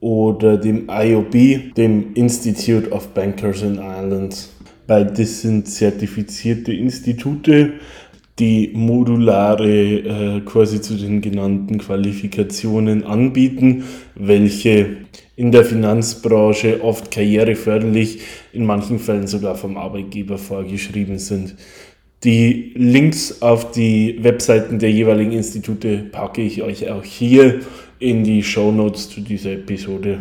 oder 0.00 0.56
dem 0.56 0.88
IOB, 0.90 1.74
dem 1.76 2.14
Institute 2.14 2.90
of 2.90 3.08
Bankers 3.08 3.62
in 3.62 3.76
Ireland. 3.76 4.48
Beides 4.88 5.42
sind 5.42 5.68
zertifizierte 5.68 6.72
Institute, 6.72 7.74
die 8.38 8.70
modulare 8.74 9.68
äh, 9.68 10.40
Kurse 10.40 10.80
zu 10.80 10.94
den 10.94 11.20
genannten 11.20 11.78
Qualifikationen 11.78 13.04
anbieten, 13.04 13.84
welche 14.14 14.96
in 15.36 15.52
der 15.52 15.64
Finanzbranche 15.64 16.82
oft 16.82 17.10
karriereförderlich, 17.10 18.20
in 18.52 18.64
manchen 18.64 18.98
Fällen 18.98 19.26
sogar 19.26 19.54
vom 19.54 19.76
Arbeitgeber 19.76 20.38
vorgeschrieben 20.38 21.18
sind. 21.18 21.56
Die 22.24 22.72
Links 22.76 23.42
auf 23.42 23.72
die 23.72 24.18
Webseiten 24.20 24.78
der 24.78 24.92
jeweiligen 24.92 25.32
Institute 25.32 26.04
packe 26.12 26.42
ich 26.42 26.62
euch 26.62 26.88
auch 26.88 27.02
hier 27.02 27.60
in 27.98 28.22
die 28.24 28.42
Show 28.44 28.70
Notes 28.70 29.10
zu 29.10 29.20
dieser 29.20 29.52
Episode. 29.52 30.18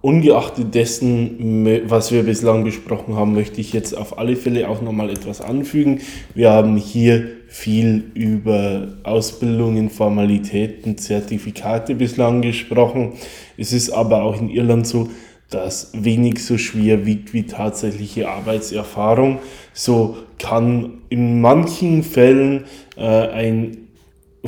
Ungeachtet 0.00 0.74
dessen, 0.74 1.84
was 1.88 2.12
wir 2.12 2.22
bislang 2.24 2.64
besprochen 2.64 3.14
haben, 3.16 3.32
möchte 3.32 3.60
ich 3.60 3.72
jetzt 3.72 3.96
auf 3.96 4.18
alle 4.18 4.36
Fälle 4.36 4.68
auch 4.68 4.82
nochmal 4.82 5.10
etwas 5.10 5.40
anfügen. 5.40 6.00
Wir 6.34 6.50
haben 6.50 6.76
hier 6.76 7.35
viel 7.48 8.04
über 8.14 8.88
Ausbildungen, 9.02 9.90
Formalitäten, 9.90 10.98
Zertifikate 10.98 11.94
bislang 11.94 12.42
gesprochen. 12.42 13.12
Es 13.56 13.72
ist 13.72 13.90
aber 13.90 14.22
auch 14.22 14.40
in 14.40 14.50
Irland 14.50 14.86
so, 14.86 15.08
dass 15.50 15.92
wenig 15.94 16.44
so 16.44 16.58
schwer 16.58 17.06
wiegt 17.06 17.32
wie 17.32 17.44
tatsächliche 17.44 18.28
Arbeitserfahrung. 18.28 19.38
So 19.72 20.16
kann 20.38 20.98
in 21.08 21.40
manchen 21.40 22.02
Fällen 22.02 22.64
äh, 22.96 23.02
ein 23.02 23.86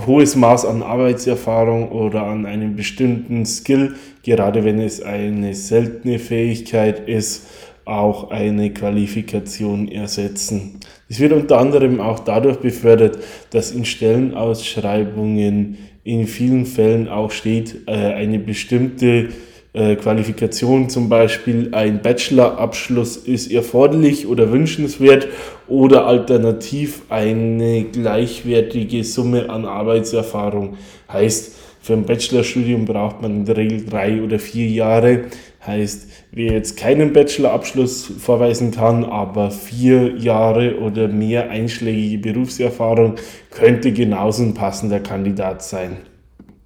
hohes 0.07 0.37
Maß 0.37 0.65
an 0.65 0.83
Arbeitserfahrung 0.83 1.91
oder 1.91 2.25
an 2.25 2.47
einem 2.47 2.77
bestimmten 2.77 3.47
Skill, 3.47 3.95
gerade 4.23 4.65
wenn 4.65 4.81
es 4.81 5.01
eine 5.03 5.55
seltene 5.55 6.19
Fähigkeit 6.19 7.09
ist, 7.09 7.47
auch 7.85 8.31
eine 8.31 8.73
Qualifikation 8.73 9.89
ersetzen. 9.89 10.81
Es 11.09 11.21
wird 11.21 11.33
unter 11.33 11.59
anderem 11.59 12.01
auch 12.01 12.19
dadurch 12.19 12.59
befördert, 12.59 13.19
dass 13.51 13.73
in 13.73 13.85
Stellenausschreibungen 13.85 15.79
in 16.05 16.27
vielen 16.27 16.67
Fällen 16.67 17.09
auch 17.09 17.31
steht, 17.31 17.83
äh, 17.87 17.93
eine 17.93 18.39
bestimmte 18.39 19.29
äh, 19.73 19.97
Qualifikation, 19.97 20.89
zum 20.89 21.09
Beispiel 21.09 21.69
ein 21.73 22.03
Bachelorabschluss 22.03 23.17
ist 23.17 23.53
erforderlich 23.53 24.27
oder 24.27 24.51
wünschenswert 24.53 25.29
oder 25.67 26.07
alternativ 26.07 27.03
eine 27.09 27.85
gleichwertige 27.85 29.05
Summe 29.05 29.51
an 29.51 29.67
Arbeitserfahrung. 29.67 30.77
Heißt, 31.13 31.55
für 31.89 31.95
ein 31.95 32.05
Bachelorstudium 32.05 32.85
braucht 32.85 33.23
man 33.23 33.35
in 33.35 33.45
der 33.47 33.57
Regel 33.57 33.83
drei 33.83 34.21
oder 34.21 34.39
vier 34.39 34.69
Jahre. 34.69 35.25
Heißt, 35.67 36.07
wer 36.33 36.53
jetzt 36.53 36.77
keinen 36.77 37.15
Bachelorabschluss 37.15 38.13
vorweisen 38.19 38.73
kann, 38.73 39.07
aber 39.07 39.51
vier 39.51 40.15
Jahre 40.19 40.81
oder 40.81 41.09
mehr 41.09 41.49
einschlägige 41.49 42.19
Berufserfahrung, 42.19 43.15
könnte 43.51 43.93
genauso 43.93 44.43
ein 44.43 44.53
passender 44.53 45.01
Kandidat 45.01 45.63
sein. 45.63 45.97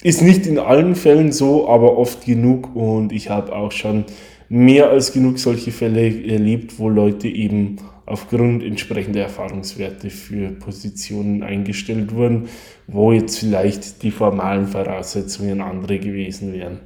Ist 0.02 0.22
nicht 0.22 0.44
in 0.48 0.58
allen 0.58 0.96
Fällen 0.96 1.30
so, 1.30 1.68
aber 1.68 1.96
oft 1.98 2.26
genug 2.26 2.74
und 2.74 3.12
ich 3.12 3.30
habe 3.30 3.54
auch 3.54 3.70
schon 3.70 4.06
mehr 4.48 4.90
als 4.90 5.12
genug 5.12 5.38
solche 5.38 5.70
Fälle 5.70 6.02
erlebt, 6.26 6.80
wo 6.80 6.88
Leute 6.88 7.28
eben 7.28 7.76
aufgrund 8.06 8.62
entsprechender 8.62 9.22
Erfahrungswerte 9.22 10.10
für 10.10 10.48
Positionen 10.48 11.42
eingestellt 11.42 12.14
wurden, 12.14 12.48
wo 12.86 13.12
jetzt 13.12 13.38
vielleicht 13.38 14.02
die 14.02 14.10
formalen 14.10 14.66
Voraussetzungen 14.66 15.60
andere 15.60 15.98
gewesen 15.98 16.52
wären. 16.52 16.80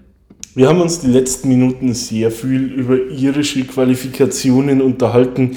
Wir 0.54 0.68
haben 0.68 0.80
uns 0.80 1.00
die 1.00 1.08
letzten 1.08 1.49
Minuten 1.49 1.92
sehr 1.92 2.30
viel 2.30 2.64
über 2.64 2.96
irische 3.11 3.64
Qualifikationen 3.64 4.80
unterhalten, 4.80 5.56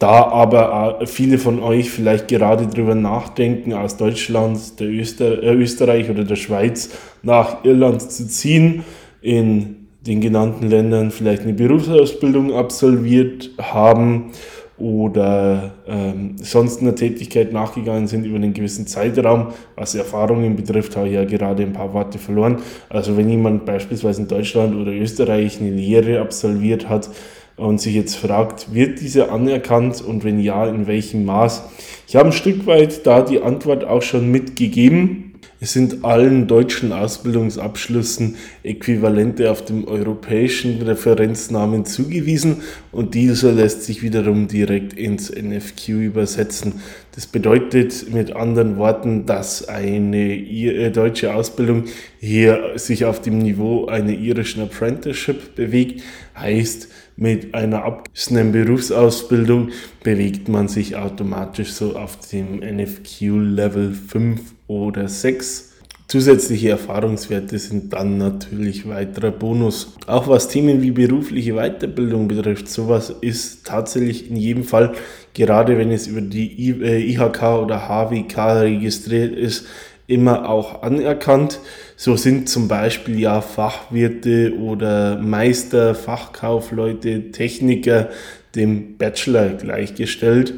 da 0.00 0.24
aber 0.24 1.00
viele 1.06 1.38
von 1.38 1.60
euch 1.60 1.90
vielleicht 1.90 2.26
gerade 2.26 2.66
darüber 2.66 2.94
nachdenken, 2.94 3.74
aus 3.74 3.96
Deutschland, 3.96 4.80
der 4.80 4.88
Öster 4.88 5.42
äh, 5.42 5.54
Österreich 5.54 6.08
oder 6.08 6.24
der 6.24 6.36
Schweiz 6.36 6.90
nach 7.22 7.64
Irland 7.64 8.10
zu 8.10 8.26
ziehen, 8.26 8.82
in 9.20 9.86
den 10.06 10.22
genannten 10.22 10.68
Ländern 10.70 11.10
vielleicht 11.10 11.42
eine 11.42 11.52
Berufsausbildung 11.52 12.54
absolviert 12.54 13.50
haben 13.58 14.32
oder 14.80 15.74
ähm, 15.86 16.36
sonst 16.36 16.80
einer 16.80 16.94
Tätigkeit 16.94 17.52
nachgegangen 17.52 18.06
sind 18.06 18.24
über 18.24 18.36
einen 18.36 18.54
gewissen 18.54 18.86
Zeitraum. 18.86 19.48
Was 19.76 19.94
Erfahrungen 19.94 20.56
betrifft, 20.56 20.96
habe 20.96 21.08
ich 21.08 21.14
ja 21.14 21.24
gerade 21.24 21.62
ein 21.62 21.74
paar 21.74 21.92
Worte 21.92 22.18
verloren. 22.18 22.58
Also 22.88 23.16
wenn 23.16 23.28
jemand 23.28 23.66
beispielsweise 23.66 24.22
in 24.22 24.28
Deutschland 24.28 24.74
oder 24.74 24.90
Österreich 24.92 25.60
eine 25.60 25.70
Lehre 25.70 26.20
absolviert 26.20 26.88
hat 26.88 27.10
und 27.56 27.80
sich 27.80 27.94
jetzt 27.94 28.16
fragt, 28.16 28.72
wird 28.72 29.00
diese 29.00 29.30
anerkannt 29.30 30.02
und 30.02 30.24
wenn 30.24 30.40
ja, 30.40 30.66
in 30.66 30.86
welchem 30.86 31.26
Maß? 31.26 31.62
Ich 32.08 32.16
habe 32.16 32.30
ein 32.30 32.32
Stück 32.32 32.66
weit 32.66 33.06
da 33.06 33.20
die 33.20 33.42
Antwort 33.42 33.84
auch 33.84 34.02
schon 34.02 34.30
mitgegeben. 34.30 35.29
Es 35.62 35.74
sind 35.74 36.06
allen 36.06 36.46
deutschen 36.46 36.90
Ausbildungsabschlüssen 36.90 38.36
Äquivalente 38.62 39.50
auf 39.50 39.62
dem 39.62 39.86
europäischen 39.86 40.80
Referenznamen 40.80 41.84
zugewiesen 41.84 42.62
und 42.92 43.14
dieser 43.14 43.52
lässt 43.52 43.82
sich 43.82 44.02
wiederum 44.02 44.48
direkt 44.48 44.94
ins 44.94 45.30
NFQ 45.30 45.88
übersetzen. 45.90 46.80
Das 47.14 47.26
bedeutet 47.26 48.10
mit 48.10 48.34
anderen 48.34 48.78
Worten, 48.78 49.26
dass 49.26 49.68
eine 49.68 50.34
äh, 50.34 50.90
deutsche 50.90 51.34
Ausbildung 51.34 51.84
hier 52.20 52.72
sich 52.76 53.04
auf 53.04 53.20
dem 53.20 53.36
Niveau 53.36 53.84
einer 53.84 54.12
irischen 54.12 54.62
Apprenticeship 54.62 55.56
bewegt, 55.56 56.02
heißt, 56.38 56.88
mit 57.16 57.54
einer 57.54 57.84
abgeschlossenen 57.84 58.52
Berufsausbildung 58.52 59.68
bewegt 60.02 60.48
man 60.48 60.68
sich 60.68 60.96
automatisch 60.96 61.72
so 61.72 61.96
auf 61.96 62.16
dem 62.30 62.60
NFQ 62.60 63.20
Level 63.56 63.92
5 63.92 64.40
oder 64.70 65.08
6. 65.08 65.72
Zusätzliche 66.06 66.70
Erfahrungswerte 66.70 67.58
sind 67.58 67.92
dann 67.92 68.18
natürlich 68.18 68.88
weiterer 68.88 69.32
Bonus. 69.32 69.94
Auch 70.06 70.28
was 70.28 70.48
Themen 70.48 70.80
wie 70.80 70.92
berufliche 70.92 71.54
Weiterbildung 71.54 72.28
betrifft, 72.28 72.68
sowas 72.68 73.14
ist 73.20 73.66
tatsächlich 73.66 74.30
in 74.30 74.36
jedem 74.36 74.64
Fall, 74.64 74.92
gerade 75.34 75.76
wenn 75.76 75.90
es 75.90 76.06
über 76.06 76.20
die 76.20 76.68
IHK 76.68 77.42
äh, 77.42 77.46
oder 77.46 77.88
HWK 77.88 78.60
registriert 78.62 79.34
ist, 79.34 79.66
immer 80.06 80.48
auch 80.48 80.82
anerkannt. 80.82 81.60
So 81.96 82.16
sind 82.16 82.48
zum 82.48 82.66
Beispiel 82.66 83.18
ja 83.20 83.40
Fachwirte 83.40 84.54
oder 84.56 85.16
Meister, 85.18 85.94
Fachkaufleute, 85.94 87.30
Techniker 87.30 88.08
dem 88.54 88.96
Bachelor 88.96 89.50
gleichgestellt. 89.50 90.54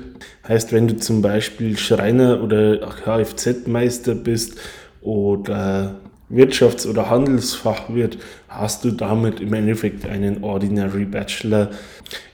Heißt, 0.46 0.72
wenn 0.72 0.88
du 0.88 0.96
zum 0.96 1.22
Beispiel 1.22 1.78
Schreiner 1.78 2.42
oder 2.42 2.78
Kfz-Meister 2.78 4.16
bist 4.16 4.58
oder 5.00 6.00
Wirtschafts- 6.32 6.88
oder 6.88 7.10
Handelsfachwirt, 7.10 8.18
hast 8.48 8.84
du 8.84 8.90
damit 8.90 9.40
im 9.40 9.52
Endeffekt 9.52 10.06
einen 10.06 10.42
Ordinary 10.42 11.04
Bachelor 11.04 11.70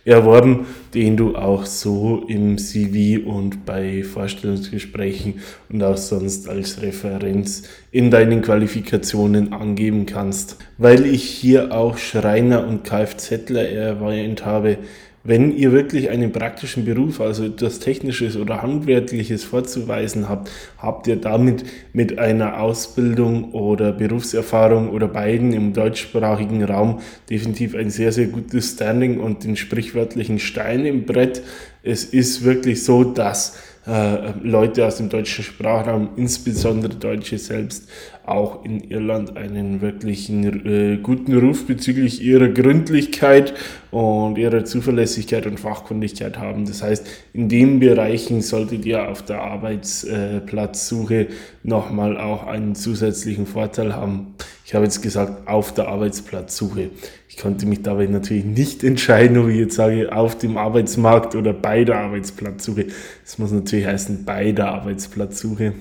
erworben, 0.04 0.66
den 0.94 1.16
du 1.16 1.36
auch 1.36 1.66
so 1.66 2.24
im 2.28 2.56
CV 2.58 3.28
und 3.28 3.66
bei 3.66 4.02
Vorstellungsgesprächen 4.04 5.40
und 5.68 5.82
auch 5.82 5.96
sonst 5.96 6.48
als 6.48 6.80
Referenz 6.80 7.64
in 7.90 8.10
deinen 8.10 8.40
Qualifikationen 8.40 9.52
angeben 9.52 10.06
kannst. 10.06 10.56
Weil 10.78 11.04
ich 11.04 11.24
hier 11.24 11.72
auch 11.72 11.98
Schreiner 11.98 12.66
und 12.66 12.84
Kfzler 12.84 13.68
erwähnt 13.68 14.46
habe, 14.46 14.78
wenn 15.28 15.54
ihr 15.54 15.72
wirklich 15.72 16.08
einen 16.08 16.32
praktischen 16.32 16.86
Beruf, 16.86 17.20
also 17.20 17.44
etwas 17.44 17.80
Technisches 17.80 18.34
oder 18.34 18.62
Handwerkliches 18.62 19.44
vorzuweisen 19.44 20.26
habt, 20.26 20.50
habt 20.78 21.06
ihr 21.06 21.16
damit 21.16 21.64
mit 21.92 22.18
einer 22.18 22.62
Ausbildung 22.62 23.52
oder 23.52 23.92
Berufserfahrung 23.92 24.88
oder 24.88 25.06
beiden 25.06 25.52
im 25.52 25.74
deutschsprachigen 25.74 26.64
Raum 26.64 27.00
definitiv 27.28 27.74
ein 27.74 27.90
sehr, 27.90 28.10
sehr 28.10 28.28
gutes 28.28 28.70
Standing 28.70 29.20
und 29.20 29.44
den 29.44 29.56
sprichwörtlichen 29.56 30.38
Stein 30.38 30.86
im 30.86 31.04
Brett. 31.04 31.42
Es 31.82 32.04
ist 32.04 32.42
wirklich 32.42 32.82
so, 32.82 33.04
dass 33.04 33.58
äh, 33.88 34.32
Leute 34.42 34.86
aus 34.86 34.96
dem 34.98 35.08
deutschen 35.08 35.44
Sprachraum, 35.44 36.10
insbesondere 36.16 36.94
Deutsche 36.94 37.38
selbst, 37.38 37.88
auch 38.26 38.64
in 38.64 38.80
Irland 38.80 39.36
einen 39.38 39.80
wirklichen 39.80 40.66
äh, 40.66 40.98
guten 40.98 41.38
Ruf 41.38 41.66
bezüglich 41.66 42.20
ihrer 42.22 42.48
Gründlichkeit 42.48 43.54
und 43.90 44.36
ihrer 44.36 44.66
Zuverlässigkeit 44.66 45.46
und 45.46 45.58
Fachkundigkeit 45.58 46.38
haben. 46.38 46.66
Das 46.66 46.82
heißt, 46.82 47.06
in 47.32 47.48
den 47.48 47.80
Bereichen 47.80 48.42
solltet 48.42 48.84
ihr 48.84 49.08
auf 49.08 49.22
der 49.22 49.40
Arbeitsplatzsuche 49.40 51.28
nochmal 51.62 52.18
auch 52.18 52.46
einen 52.46 52.74
zusätzlichen 52.74 53.46
Vorteil 53.46 53.96
haben. 53.96 54.34
Ich 54.68 54.74
habe 54.74 54.84
jetzt 54.84 55.00
gesagt, 55.00 55.48
auf 55.48 55.72
der 55.72 55.88
Arbeitsplatzsuche. 55.88 56.90
Ich 57.26 57.38
konnte 57.38 57.64
mich 57.64 57.80
dabei 57.80 58.04
natürlich 58.04 58.44
nicht 58.44 58.84
entscheiden, 58.84 59.38
ob 59.38 59.48
ich 59.48 59.56
jetzt 59.56 59.76
sage, 59.76 60.14
auf 60.14 60.36
dem 60.36 60.58
Arbeitsmarkt 60.58 61.34
oder 61.34 61.54
bei 61.54 61.84
der 61.84 61.96
Arbeitsplatzsuche. 61.96 62.88
Das 63.24 63.38
muss 63.38 63.50
natürlich 63.50 63.86
heißen, 63.86 64.26
bei 64.26 64.52
der 64.52 64.68
Arbeitsplatzsuche. 64.68 65.72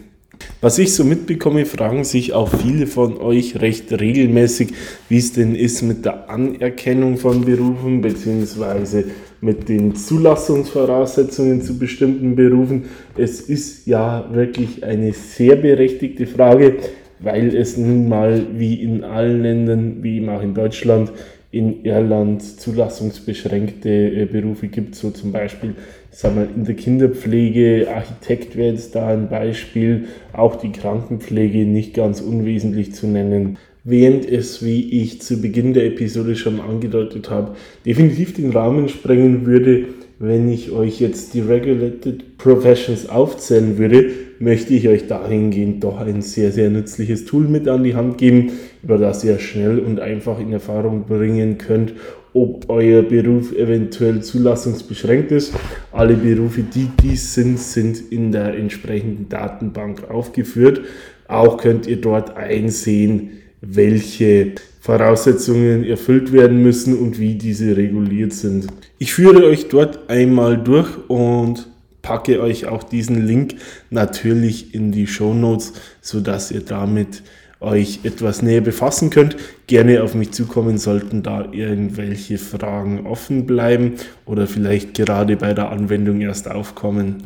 Was 0.61 0.79
ich 0.79 0.95
so 0.95 1.03
mitbekomme, 1.03 1.65
fragen 1.65 2.05
sich 2.05 2.31
auch 2.31 2.47
viele 2.47 2.87
von 2.87 3.17
euch 3.17 3.59
recht 3.59 3.91
regelmäßig, 3.91 4.69
wie 5.09 5.17
es 5.17 5.33
denn 5.33 5.53
ist 5.53 5.81
mit 5.81 6.05
der 6.05 6.29
Anerkennung 6.29 7.17
von 7.17 7.43
Berufen 7.43 7.99
bzw. 7.99 9.03
mit 9.41 9.67
den 9.67 9.95
Zulassungsvoraussetzungen 9.95 11.61
zu 11.61 11.77
bestimmten 11.77 12.37
Berufen. 12.37 12.85
Es 13.17 13.41
ist 13.41 13.85
ja 13.85 14.29
wirklich 14.31 14.85
eine 14.85 15.11
sehr 15.11 15.57
berechtigte 15.57 16.25
Frage, 16.25 16.77
weil 17.19 17.55
es 17.55 17.77
nun 17.77 18.09
mal 18.09 18.45
wie 18.55 18.81
in 18.81 19.03
allen 19.03 19.41
Ländern, 19.41 20.03
wie 20.03 20.17
eben 20.17 20.29
auch 20.29 20.41
in 20.41 20.53
Deutschland, 20.53 21.11
in 21.49 21.83
Irland 21.85 22.41
zulassungsbeschränkte 22.41 23.89
äh, 23.89 24.25
Berufe 24.25 24.67
gibt, 24.67 24.95
so 24.95 25.11
zum 25.11 25.31
Beispiel 25.31 25.75
sag 26.17 26.35
mal, 26.35 26.47
in 26.55 26.65
der 26.65 26.73
Kinderpflege, 26.73 27.87
Architekt 27.93 28.55
wäre 28.55 28.73
jetzt 28.73 28.95
da 28.95 29.09
ein 29.09 29.29
Beispiel, 29.29 30.07
auch 30.33 30.55
die 30.55 30.71
Krankenpflege 30.71 31.59
nicht 31.59 31.93
ganz 31.93 32.21
unwesentlich 32.21 32.95
zu 32.95 33.05
nennen. 33.05 33.59
Während 33.83 34.27
es, 34.27 34.65
wie 34.65 34.99
ich 34.99 35.21
zu 35.21 35.39
Beginn 35.39 35.75
der 35.75 35.85
Episode 35.85 36.35
schon 36.35 36.59
angedeutet 36.59 37.29
habe, 37.29 37.55
definitiv 37.85 38.33
den 38.33 38.49
Rahmen 38.49 38.89
sprengen 38.89 39.45
würde, 39.45 39.85
wenn 40.19 40.49
ich 40.49 40.71
euch 40.71 40.99
jetzt 40.99 41.33
die 41.33 41.41
Regulated 41.41 42.37
Professions 42.37 43.07
aufzählen 43.07 43.77
würde, 43.77 44.09
möchte 44.39 44.73
ich 44.73 44.87
euch 44.87 45.07
dahingehend 45.07 45.83
doch 45.83 45.99
ein 45.99 46.21
sehr, 46.21 46.51
sehr 46.51 46.69
nützliches 46.69 47.25
Tool 47.25 47.47
mit 47.47 47.67
an 47.67 47.83
die 47.83 47.95
Hand 47.95 48.17
geben, 48.17 48.51
über 48.83 48.97
das 48.97 49.23
ihr 49.23 49.37
schnell 49.39 49.79
und 49.79 49.99
einfach 49.99 50.39
in 50.39 50.51
Erfahrung 50.51 51.05
bringen 51.05 51.57
könnt, 51.57 51.93
ob 52.33 52.69
euer 52.69 53.03
Beruf 53.03 53.51
eventuell 53.53 54.21
zulassungsbeschränkt 54.21 55.31
ist. 55.31 55.53
Alle 55.91 56.15
Berufe, 56.15 56.61
die 56.61 56.89
dies 57.01 57.33
sind, 57.33 57.59
sind 57.59 58.11
in 58.11 58.31
der 58.31 58.55
entsprechenden 58.55 59.29
Datenbank 59.29 60.09
aufgeführt. 60.09 60.81
Auch 61.27 61.57
könnt 61.57 61.87
ihr 61.87 61.99
dort 61.99 62.37
einsehen, 62.37 63.31
welche 63.61 64.53
Voraussetzungen 64.79 65.83
erfüllt 65.83 66.31
werden 66.31 66.63
müssen 66.63 66.97
und 66.97 67.19
wie 67.19 67.35
diese 67.35 67.75
reguliert 67.75 68.33
sind. 68.33 68.67
Ich 68.99 69.13
führe 69.13 69.45
euch 69.45 69.67
dort 69.67 70.09
einmal 70.09 70.57
durch 70.57 70.89
und 71.09 71.67
packe 72.01 72.41
euch 72.41 72.67
auch 72.67 72.83
diesen 72.83 73.27
Link 73.27 73.55
natürlich 73.89 74.73
in 74.73 74.93
die 74.93 75.07
Show 75.07 75.33
Notes, 75.33 75.73
sodass 76.01 76.51
ihr 76.51 76.61
damit 76.61 77.21
euch 77.59 77.99
etwas 78.03 78.41
näher 78.41 78.61
befassen 78.61 79.09
könnt. 79.09 79.35
Gerne 79.65 80.03
auf 80.03 80.15
mich 80.15 80.31
zukommen, 80.31 80.77
sollten 80.77 81.23
da 81.23 81.51
irgendwelche 81.51 82.37
Fragen 82.37 83.05
offen 83.05 83.45
bleiben 83.45 83.95
oder 84.25 84.47
vielleicht 84.47 84.93
gerade 84.93 85.35
bei 85.35 85.53
der 85.53 85.69
Anwendung 85.69 86.21
erst 86.21 86.49
aufkommen. 86.49 87.23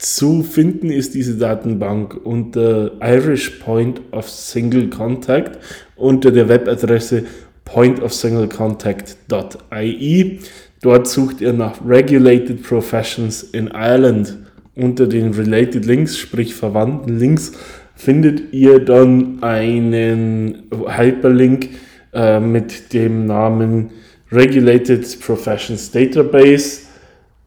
Zu 0.00 0.42
finden 0.42 0.90
ist 0.90 1.14
diese 1.14 1.36
Datenbank 1.36 2.18
unter 2.24 2.92
Irish 3.02 3.50
Point 3.62 4.00
of 4.12 4.30
Single 4.30 4.88
Contact 4.88 5.58
unter 5.94 6.30
der 6.30 6.48
Webadresse 6.48 7.24
pointofsinglecontact.ie. 7.66 10.38
Dort 10.80 11.06
sucht 11.06 11.42
ihr 11.42 11.52
nach 11.52 11.86
Regulated 11.86 12.62
Professions 12.62 13.42
in 13.42 13.66
Ireland. 13.66 14.38
Unter 14.74 15.06
den 15.06 15.34
Related 15.34 15.84
Links, 15.84 16.16
sprich 16.16 16.54
verwandten 16.54 17.18
Links, 17.18 17.52
findet 17.94 18.54
ihr 18.54 18.82
dann 18.82 19.42
einen 19.42 20.62
Hyperlink 20.88 21.68
äh, 22.14 22.40
mit 22.40 22.94
dem 22.94 23.26
Namen 23.26 23.90
Regulated 24.32 25.20
Professions 25.20 25.90
Database 25.90 26.88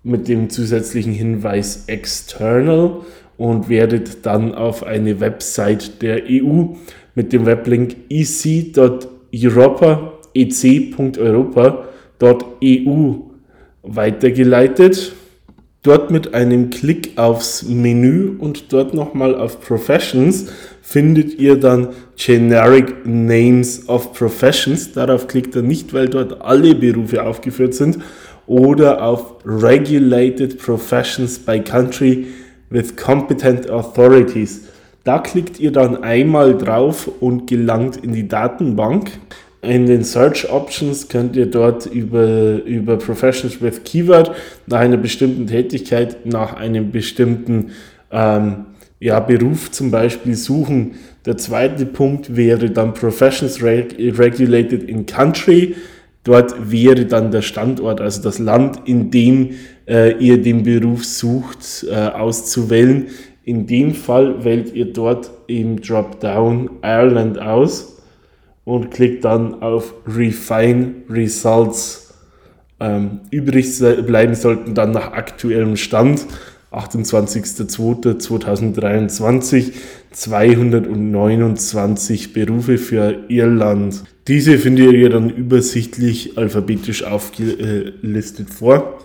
mit 0.03 0.27
dem 0.27 0.49
zusätzlichen 0.49 1.13
Hinweis 1.13 1.85
External 1.87 3.01
und 3.37 3.69
werdet 3.69 4.25
dann 4.25 4.53
auf 4.53 4.83
eine 4.83 5.19
Website 5.19 6.01
der 6.01 6.23
EU 6.29 6.75
mit 7.15 7.33
dem 7.33 7.45
Weblink 7.45 7.95
ec.europa 8.09 10.13
ec.europa.eu 10.33 11.83
weitergeleitet 13.83 15.13
dort 15.83 16.11
mit 16.11 16.33
einem 16.33 16.69
Klick 16.69 17.17
aufs 17.17 17.63
Menü 17.63 18.37
und 18.39 18.71
dort 18.71 18.93
nochmal 18.93 19.35
auf 19.35 19.59
Professions 19.59 20.47
findet 20.81 21.39
ihr 21.39 21.57
dann 21.57 21.89
Generic 22.15 23.05
Names 23.05 23.87
of 23.87 24.13
Professions. 24.13 24.93
Darauf 24.93 25.27
klickt 25.27 25.55
er 25.55 25.61
nicht, 25.61 25.93
weil 25.93 26.07
dort 26.07 26.41
alle 26.41 26.73
Berufe 26.73 27.23
aufgeführt 27.23 27.73
sind. 27.73 27.99
Oder 28.45 29.03
auf 29.03 29.35
Regulated 29.45 30.57
Professions 30.57 31.39
by 31.39 31.59
Country 31.59 32.27
with 32.69 32.95
Competent 32.95 33.69
Authorities. 33.69 34.67
Da 35.03 35.19
klickt 35.19 35.59
ihr 35.59 35.71
dann 35.71 36.03
einmal 36.03 36.57
drauf 36.57 37.09
und 37.19 37.47
gelangt 37.47 37.97
in 37.97 38.13
die 38.13 38.27
Datenbank. 38.27 39.11
In 39.61 39.85
den 39.85 40.03
Search 40.03 40.51
Options 40.51 41.07
könnt 41.07 41.35
ihr 41.37 41.45
dort 41.45 41.85
über, 41.85 42.61
über 42.65 42.97
Professionals 42.97 43.61
with 43.61 43.83
Keyword 43.85 44.31
nach 44.67 44.79
einer 44.79 44.97
bestimmten 44.97 45.47
Tätigkeit, 45.47 46.25
nach 46.25 46.55
einem 46.55 46.91
bestimmten 46.91 47.71
ähm, 48.11 48.65
ja, 48.99 49.19
Beruf 49.19 49.71
zum 49.71 49.91
Beispiel 49.91 50.35
suchen. 50.35 50.95
Der 51.25 51.37
zweite 51.37 51.85
Punkt 51.85 52.35
wäre 52.35 52.69
dann 52.69 52.93
Professions 52.93 53.61
Regulated 53.61 54.83
in 54.83 55.05
Country. 55.05 55.75
Dort 56.23 56.71
wäre 56.71 57.05
dann 57.05 57.31
der 57.31 57.41
Standort, 57.41 57.99
also 57.99 58.21
das 58.21 58.39
Land, 58.39 58.81
in 58.85 59.11
dem 59.11 59.51
äh, 59.87 60.17
ihr 60.17 60.41
den 60.41 60.63
Beruf 60.63 61.03
sucht, 61.03 61.85
äh, 61.89 61.93
auszuwählen. 61.95 63.07
In 63.43 63.67
dem 63.67 63.93
Fall 63.93 64.45
wählt 64.45 64.73
ihr 64.73 64.93
dort 64.93 65.29
im 65.47 65.81
Dropdown 65.81 66.69
Ireland 66.81 67.39
aus 67.39 68.01
und 68.63 68.91
klickt 68.91 69.25
dann 69.25 69.61
auf 69.61 69.93
Refine 70.07 70.93
Results. 71.09 72.13
Ähm, 72.79 73.19
übrig 73.31 73.77
bleiben 74.05 74.35
sollten 74.35 74.73
dann 74.73 74.91
nach 74.91 75.11
aktuellem 75.11 75.75
Stand 75.75 76.25
28.02.2023 76.73 79.73
229 80.11 82.33
Berufe 82.33 82.77
für 82.77 83.25
Irland. 83.27 84.03
Diese 84.27 84.57
findet 84.57 84.93
ihr 84.93 85.09
dann 85.09 85.29
übersichtlich 85.29 86.37
alphabetisch 86.37 87.03
aufgelistet 87.03 88.49
vor. 88.49 88.99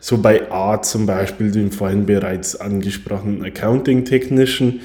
So 0.00 0.18
bei 0.18 0.50
A 0.50 0.82
zum 0.82 1.06
Beispiel 1.06 1.50
den 1.50 1.72
vorhin 1.72 2.04
bereits 2.06 2.56
angesprochenen 2.56 3.44
Accounting 3.44 4.04
Technician, 4.04 4.80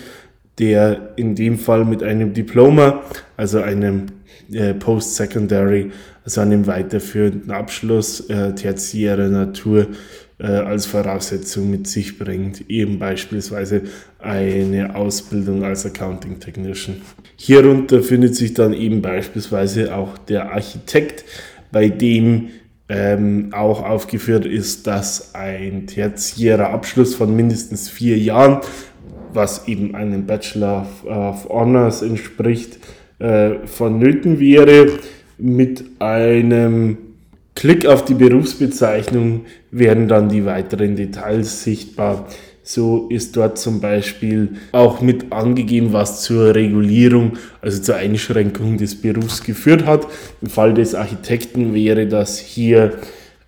der 0.57 1.13
in 1.15 1.35
dem 1.35 1.57
Fall 1.57 1.85
mit 1.85 2.03
einem 2.03 2.33
Diploma, 2.33 3.03
also 3.37 3.61
einem 3.61 4.07
äh, 4.51 4.73
Post-Secondary, 4.73 5.91
also 6.23 6.41
einem 6.41 6.67
weiterführenden 6.67 7.51
Abschluss 7.51 8.29
äh, 8.29 8.53
tertiärer 8.53 9.29
Natur 9.29 9.87
äh, 10.41 10.47
als 10.47 10.87
Voraussetzung 10.87 11.69
mit 11.69 11.87
sich 11.87 12.17
bringt, 12.17 12.69
eben 12.69 12.97
beispielsweise 12.97 13.83
eine 14.17 14.95
Ausbildung 14.95 15.63
als 15.63 15.85
Accounting 15.85 16.39
Technician. 16.39 17.01
Hierunter 17.35 18.01
findet 18.01 18.35
sich 18.35 18.55
dann 18.55 18.73
eben 18.73 19.01
beispielsweise 19.01 19.95
auch 19.95 20.17
der 20.17 20.51
Architekt, 20.51 21.25
bei 21.71 21.89
dem 21.89 22.49
ähm, 22.89 23.49
auch 23.51 23.83
aufgeführt 23.83 24.45
ist, 24.45 24.87
dass 24.87 25.35
ein 25.35 25.85
tertiärer 25.85 26.71
Abschluss 26.71 27.13
von 27.15 27.35
mindestens 27.35 27.87
vier 27.87 28.17
Jahren, 28.17 28.61
was 29.33 29.67
eben 29.67 29.95
einem 29.95 30.25
Bachelor 30.25 30.87
of, 31.05 31.47
Honors 31.49 32.01
entspricht, 32.01 32.79
äh, 33.19 33.65
vonnöten 33.65 34.39
wäre. 34.39 34.87
Mit 35.37 35.83
einem 35.99 36.97
Klick 37.55 37.85
auf 37.85 38.05
die 38.05 38.13
Berufsbezeichnung 38.13 39.45
werden 39.71 40.07
dann 40.07 40.29
die 40.29 40.45
weiteren 40.45 40.95
Details 40.95 41.63
sichtbar. 41.63 42.27
So 42.63 43.07
ist 43.09 43.35
dort 43.35 43.57
zum 43.57 43.81
Beispiel 43.81 44.49
auch 44.71 45.01
mit 45.01 45.31
angegeben, 45.31 45.93
was 45.93 46.21
zur 46.21 46.55
Regulierung, 46.55 47.33
also 47.61 47.81
zur 47.81 47.95
Einschränkung 47.95 48.77
des 48.77 49.01
Berufs 49.01 49.43
geführt 49.43 49.85
hat. 49.85 50.07
Im 50.41 50.49
Fall 50.49 50.73
des 50.73 50.95
Architekten 50.95 51.73
wäre 51.73 52.07
das 52.07 52.39
hier 52.39 52.93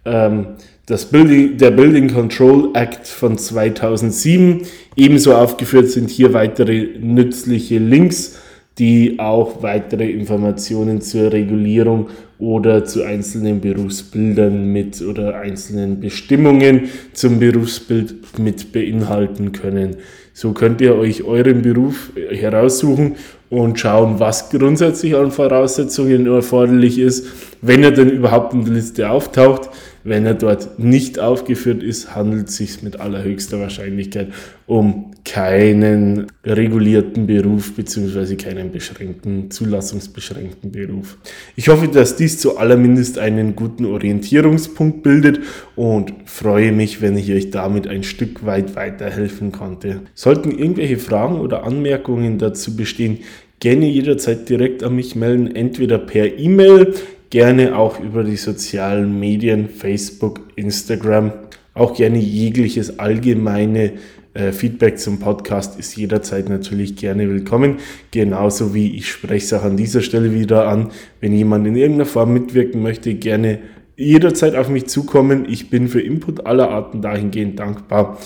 ähm, 0.03 0.47
das 0.87 1.05
Building, 1.05 1.57
der 1.57 1.71
Building 1.71 2.11
Control 2.11 2.71
Act 2.73 3.07
von 3.07 3.37
2007. 3.37 4.63
Ebenso 4.95 5.33
aufgeführt 5.35 5.89
sind 5.89 6.09
hier 6.09 6.33
weitere 6.33 6.97
nützliche 6.99 7.77
Links 7.77 8.37
die 8.79 9.19
auch 9.19 9.61
weitere 9.61 10.09
Informationen 10.09 11.01
zur 11.01 11.31
Regulierung 11.31 12.09
oder 12.43 12.84
zu 12.84 13.03
einzelnen 13.03 13.62
Berufsbildern 13.62 14.65
mit 14.65 15.01
oder 15.01 15.39
einzelnen 15.39 16.01
Bestimmungen 16.01 16.89
zum 17.13 17.39
Berufsbild 17.39 18.38
mit 18.38 18.73
beinhalten 18.73 19.53
können. 19.53 19.95
So 20.34 20.51
könnt 20.51 20.82
ihr 20.82 20.95
euch 20.95 21.23
euren 21.23 21.62
Beruf 21.62 22.12
heraussuchen 22.15 23.15
und 23.53 23.79
schauen, 23.79 24.19
was 24.19 24.49
grundsätzlich 24.49 25.15
an 25.15 25.29
Voraussetzungen 25.29 26.25
erforderlich 26.25 26.97
ist, 26.97 27.27
wenn 27.61 27.83
er 27.83 27.91
denn 27.91 28.09
überhaupt 28.09 28.53
in 28.53 28.65
der 28.65 28.73
Liste 28.73 29.09
auftaucht. 29.11 29.69
Wenn 30.05 30.25
er 30.25 30.33
dort 30.33 30.79
nicht 30.79 31.17
aufgeführt 31.19 31.81
ist, 31.81 32.13
handelt 32.13 32.49
es 32.49 32.57
sich 32.57 32.83
mit 32.83 32.99
allerhöchster 32.99 33.59
Wahrscheinlichkeit 33.61 34.33
um 34.65 35.11
keinen 35.25 36.27
regulierten 36.45 37.27
Beruf 37.27 37.73
bzw. 37.75 38.35
keinen 38.35 38.71
beschränkten, 38.71 39.49
zulassungsbeschränkten 39.49 40.71
Beruf. 40.71 41.17
Ich 41.55 41.69
hoffe, 41.69 41.87
dass 41.87 42.17
dies 42.17 42.39
zu 42.39 42.57
allermindest 42.57 43.17
einen 43.17 43.55
guten 43.55 43.85
Orientierungspunkt 43.85 45.03
bildet 45.03 45.39
und 45.75 46.13
freue 46.25 46.73
mich, 46.73 47.01
wenn 47.01 47.17
ich 47.17 47.31
euch 47.31 47.51
damit 47.51 47.87
ein 47.87 48.03
Stück 48.03 48.45
weit 48.45 48.75
weiterhelfen 48.75 49.53
konnte. 49.53 50.01
Sollten 50.15 50.51
irgendwelche 50.51 50.97
Fragen 50.97 51.39
oder 51.39 51.63
Anmerkungen 51.63 52.37
dazu 52.37 52.75
bestehen, 52.75 53.19
gerne 53.63 53.86
jederzeit 53.86 54.49
direkt 54.49 54.84
an 54.84 54.93
mich 54.93 55.15
melden, 55.15 55.56
entweder 55.56 55.97
per 55.97 56.38
E-Mail, 56.38 56.95
gerne 57.30 57.78
auch 57.78 57.97
über 58.02 58.26
die 58.26 58.36
sozialen 58.36 59.17
Medien, 59.21 59.69
Facebook, 59.69 60.41
Instagram. 60.58 61.32
Auch 61.73 61.95
gerne 61.95 62.17
jegliches 62.17 62.99
allgemeine 62.99 63.93
äh, 64.34 64.52
Feedback 64.52 64.99
zum 64.99 65.19
Podcast 65.19 65.80
ist 65.80 65.95
jederzeit 65.95 66.49
natürlich 66.49 66.97
gerne 66.97 67.30
willkommen. 67.30 67.78
Genauso 68.12 68.73
wie 68.73 68.97
ich 68.97 69.10
spreche 69.10 69.45
es 69.45 69.54
auch 69.54 69.63
an 69.63 69.78
dieser 69.78 70.02
Stelle 70.02 70.34
wieder 70.34 70.67
an. 70.67 70.91
Wenn 71.21 71.32
jemand 71.32 71.65
in 71.65 71.78
irgendeiner 71.78 72.06
Form 72.06 72.34
mitwirken 72.34 72.82
möchte, 72.82 73.13
gerne 73.13 73.60
jederzeit 73.95 74.56
auf 74.56 74.67
mich 74.67 74.88
zukommen. 74.88 75.47
Ich 75.47 75.69
bin 75.69 75.88
für 75.88 76.02
Input 76.02 76.45
aller 76.45 76.69
Arten 76.69 77.02
dahingehend 77.02 77.60
dankbar. 77.60 78.17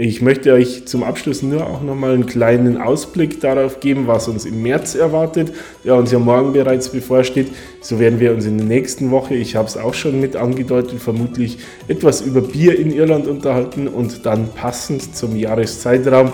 Ich 0.00 0.22
möchte 0.22 0.52
euch 0.52 0.86
zum 0.86 1.02
Abschluss 1.02 1.42
nur 1.42 1.66
auch 1.66 1.82
nochmal 1.82 2.14
einen 2.14 2.26
kleinen 2.26 2.80
Ausblick 2.80 3.40
darauf 3.40 3.80
geben, 3.80 4.06
was 4.06 4.28
uns 4.28 4.44
im 4.44 4.62
März 4.62 4.94
erwartet, 4.94 5.52
der 5.84 5.96
uns 5.96 6.12
ja 6.12 6.20
morgen 6.20 6.52
bereits 6.52 6.90
bevorsteht. 6.90 7.48
So 7.80 7.98
werden 7.98 8.20
wir 8.20 8.32
uns 8.32 8.46
in 8.46 8.58
der 8.58 8.66
nächsten 8.68 9.10
Woche, 9.10 9.34
ich 9.34 9.56
habe 9.56 9.66
es 9.66 9.76
auch 9.76 9.94
schon 9.94 10.20
mit 10.20 10.36
angedeutet, 10.36 11.00
vermutlich 11.00 11.58
etwas 11.88 12.20
über 12.20 12.42
Bier 12.42 12.78
in 12.78 12.92
Irland 12.92 13.26
unterhalten 13.26 13.88
und 13.88 14.24
dann 14.24 14.46
passend 14.54 15.16
zum 15.16 15.34
Jahreszeitraum 15.34 16.30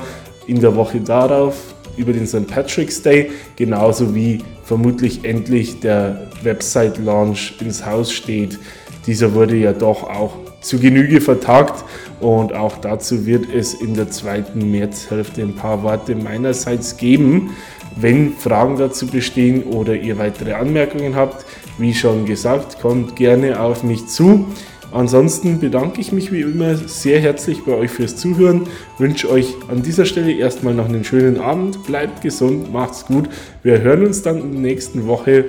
in 0.46 0.60
der 0.60 0.76
Woche 0.76 1.00
darauf 1.00 1.56
über 1.96 2.12
den 2.12 2.26
St. 2.26 2.46
Patrick's 2.46 3.00
Day, 3.00 3.30
genauso 3.56 4.14
wie 4.14 4.42
vermutlich 4.64 5.24
endlich 5.24 5.80
der 5.80 6.30
Website-Launch 6.42 7.54
ins 7.62 7.86
Haus 7.86 8.12
steht. 8.12 8.58
Dieser 9.06 9.32
wurde 9.32 9.56
ja 9.56 9.72
doch 9.72 10.02
auch 10.02 10.43
zu 10.64 10.78
Genüge 10.78 11.20
vertagt 11.20 11.84
und 12.20 12.54
auch 12.54 12.78
dazu 12.78 13.26
wird 13.26 13.46
es 13.52 13.74
in 13.74 13.94
der 13.94 14.10
zweiten 14.10 14.70
Märzhälfte 14.70 15.42
ein 15.42 15.54
paar 15.54 15.82
Worte 15.82 16.14
meinerseits 16.14 16.96
geben. 16.96 17.50
Wenn 17.96 18.32
Fragen 18.32 18.76
dazu 18.76 19.06
bestehen 19.06 19.62
oder 19.64 19.94
ihr 19.94 20.18
weitere 20.18 20.54
Anmerkungen 20.54 21.14
habt, 21.14 21.44
wie 21.78 21.94
schon 21.94 22.24
gesagt, 22.24 22.80
kommt 22.80 23.14
gerne 23.16 23.60
auf 23.60 23.82
mich 23.82 24.06
zu. 24.06 24.46
Ansonsten 24.92 25.58
bedanke 25.58 26.00
ich 26.00 26.12
mich 26.12 26.30
wie 26.30 26.42
immer 26.42 26.76
sehr 26.76 27.20
herzlich 27.20 27.64
bei 27.64 27.72
euch 27.72 27.90
fürs 27.90 28.16
Zuhören, 28.16 28.68
wünsche 28.98 29.28
euch 29.28 29.54
an 29.68 29.82
dieser 29.82 30.04
Stelle 30.04 30.32
erstmal 30.32 30.72
noch 30.72 30.84
einen 30.84 31.02
schönen 31.02 31.40
Abend, 31.40 31.84
bleibt 31.84 32.22
gesund, 32.22 32.72
macht's 32.72 33.04
gut. 33.04 33.28
Wir 33.64 33.80
hören 33.80 34.06
uns 34.06 34.22
dann 34.22 34.40
in 34.40 34.52
der 34.52 34.60
nächsten 34.60 35.08
Woche. 35.08 35.46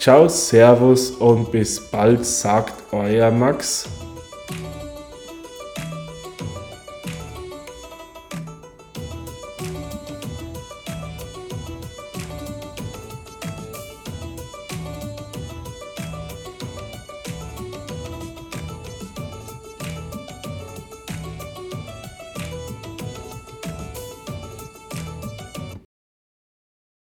Ciao, 0.00 0.28
Servus 0.28 1.10
und 1.12 1.52
bis 1.52 1.80
bald, 1.80 2.24
sagt 2.24 2.74
euer 2.92 3.30
Max. 3.30 3.97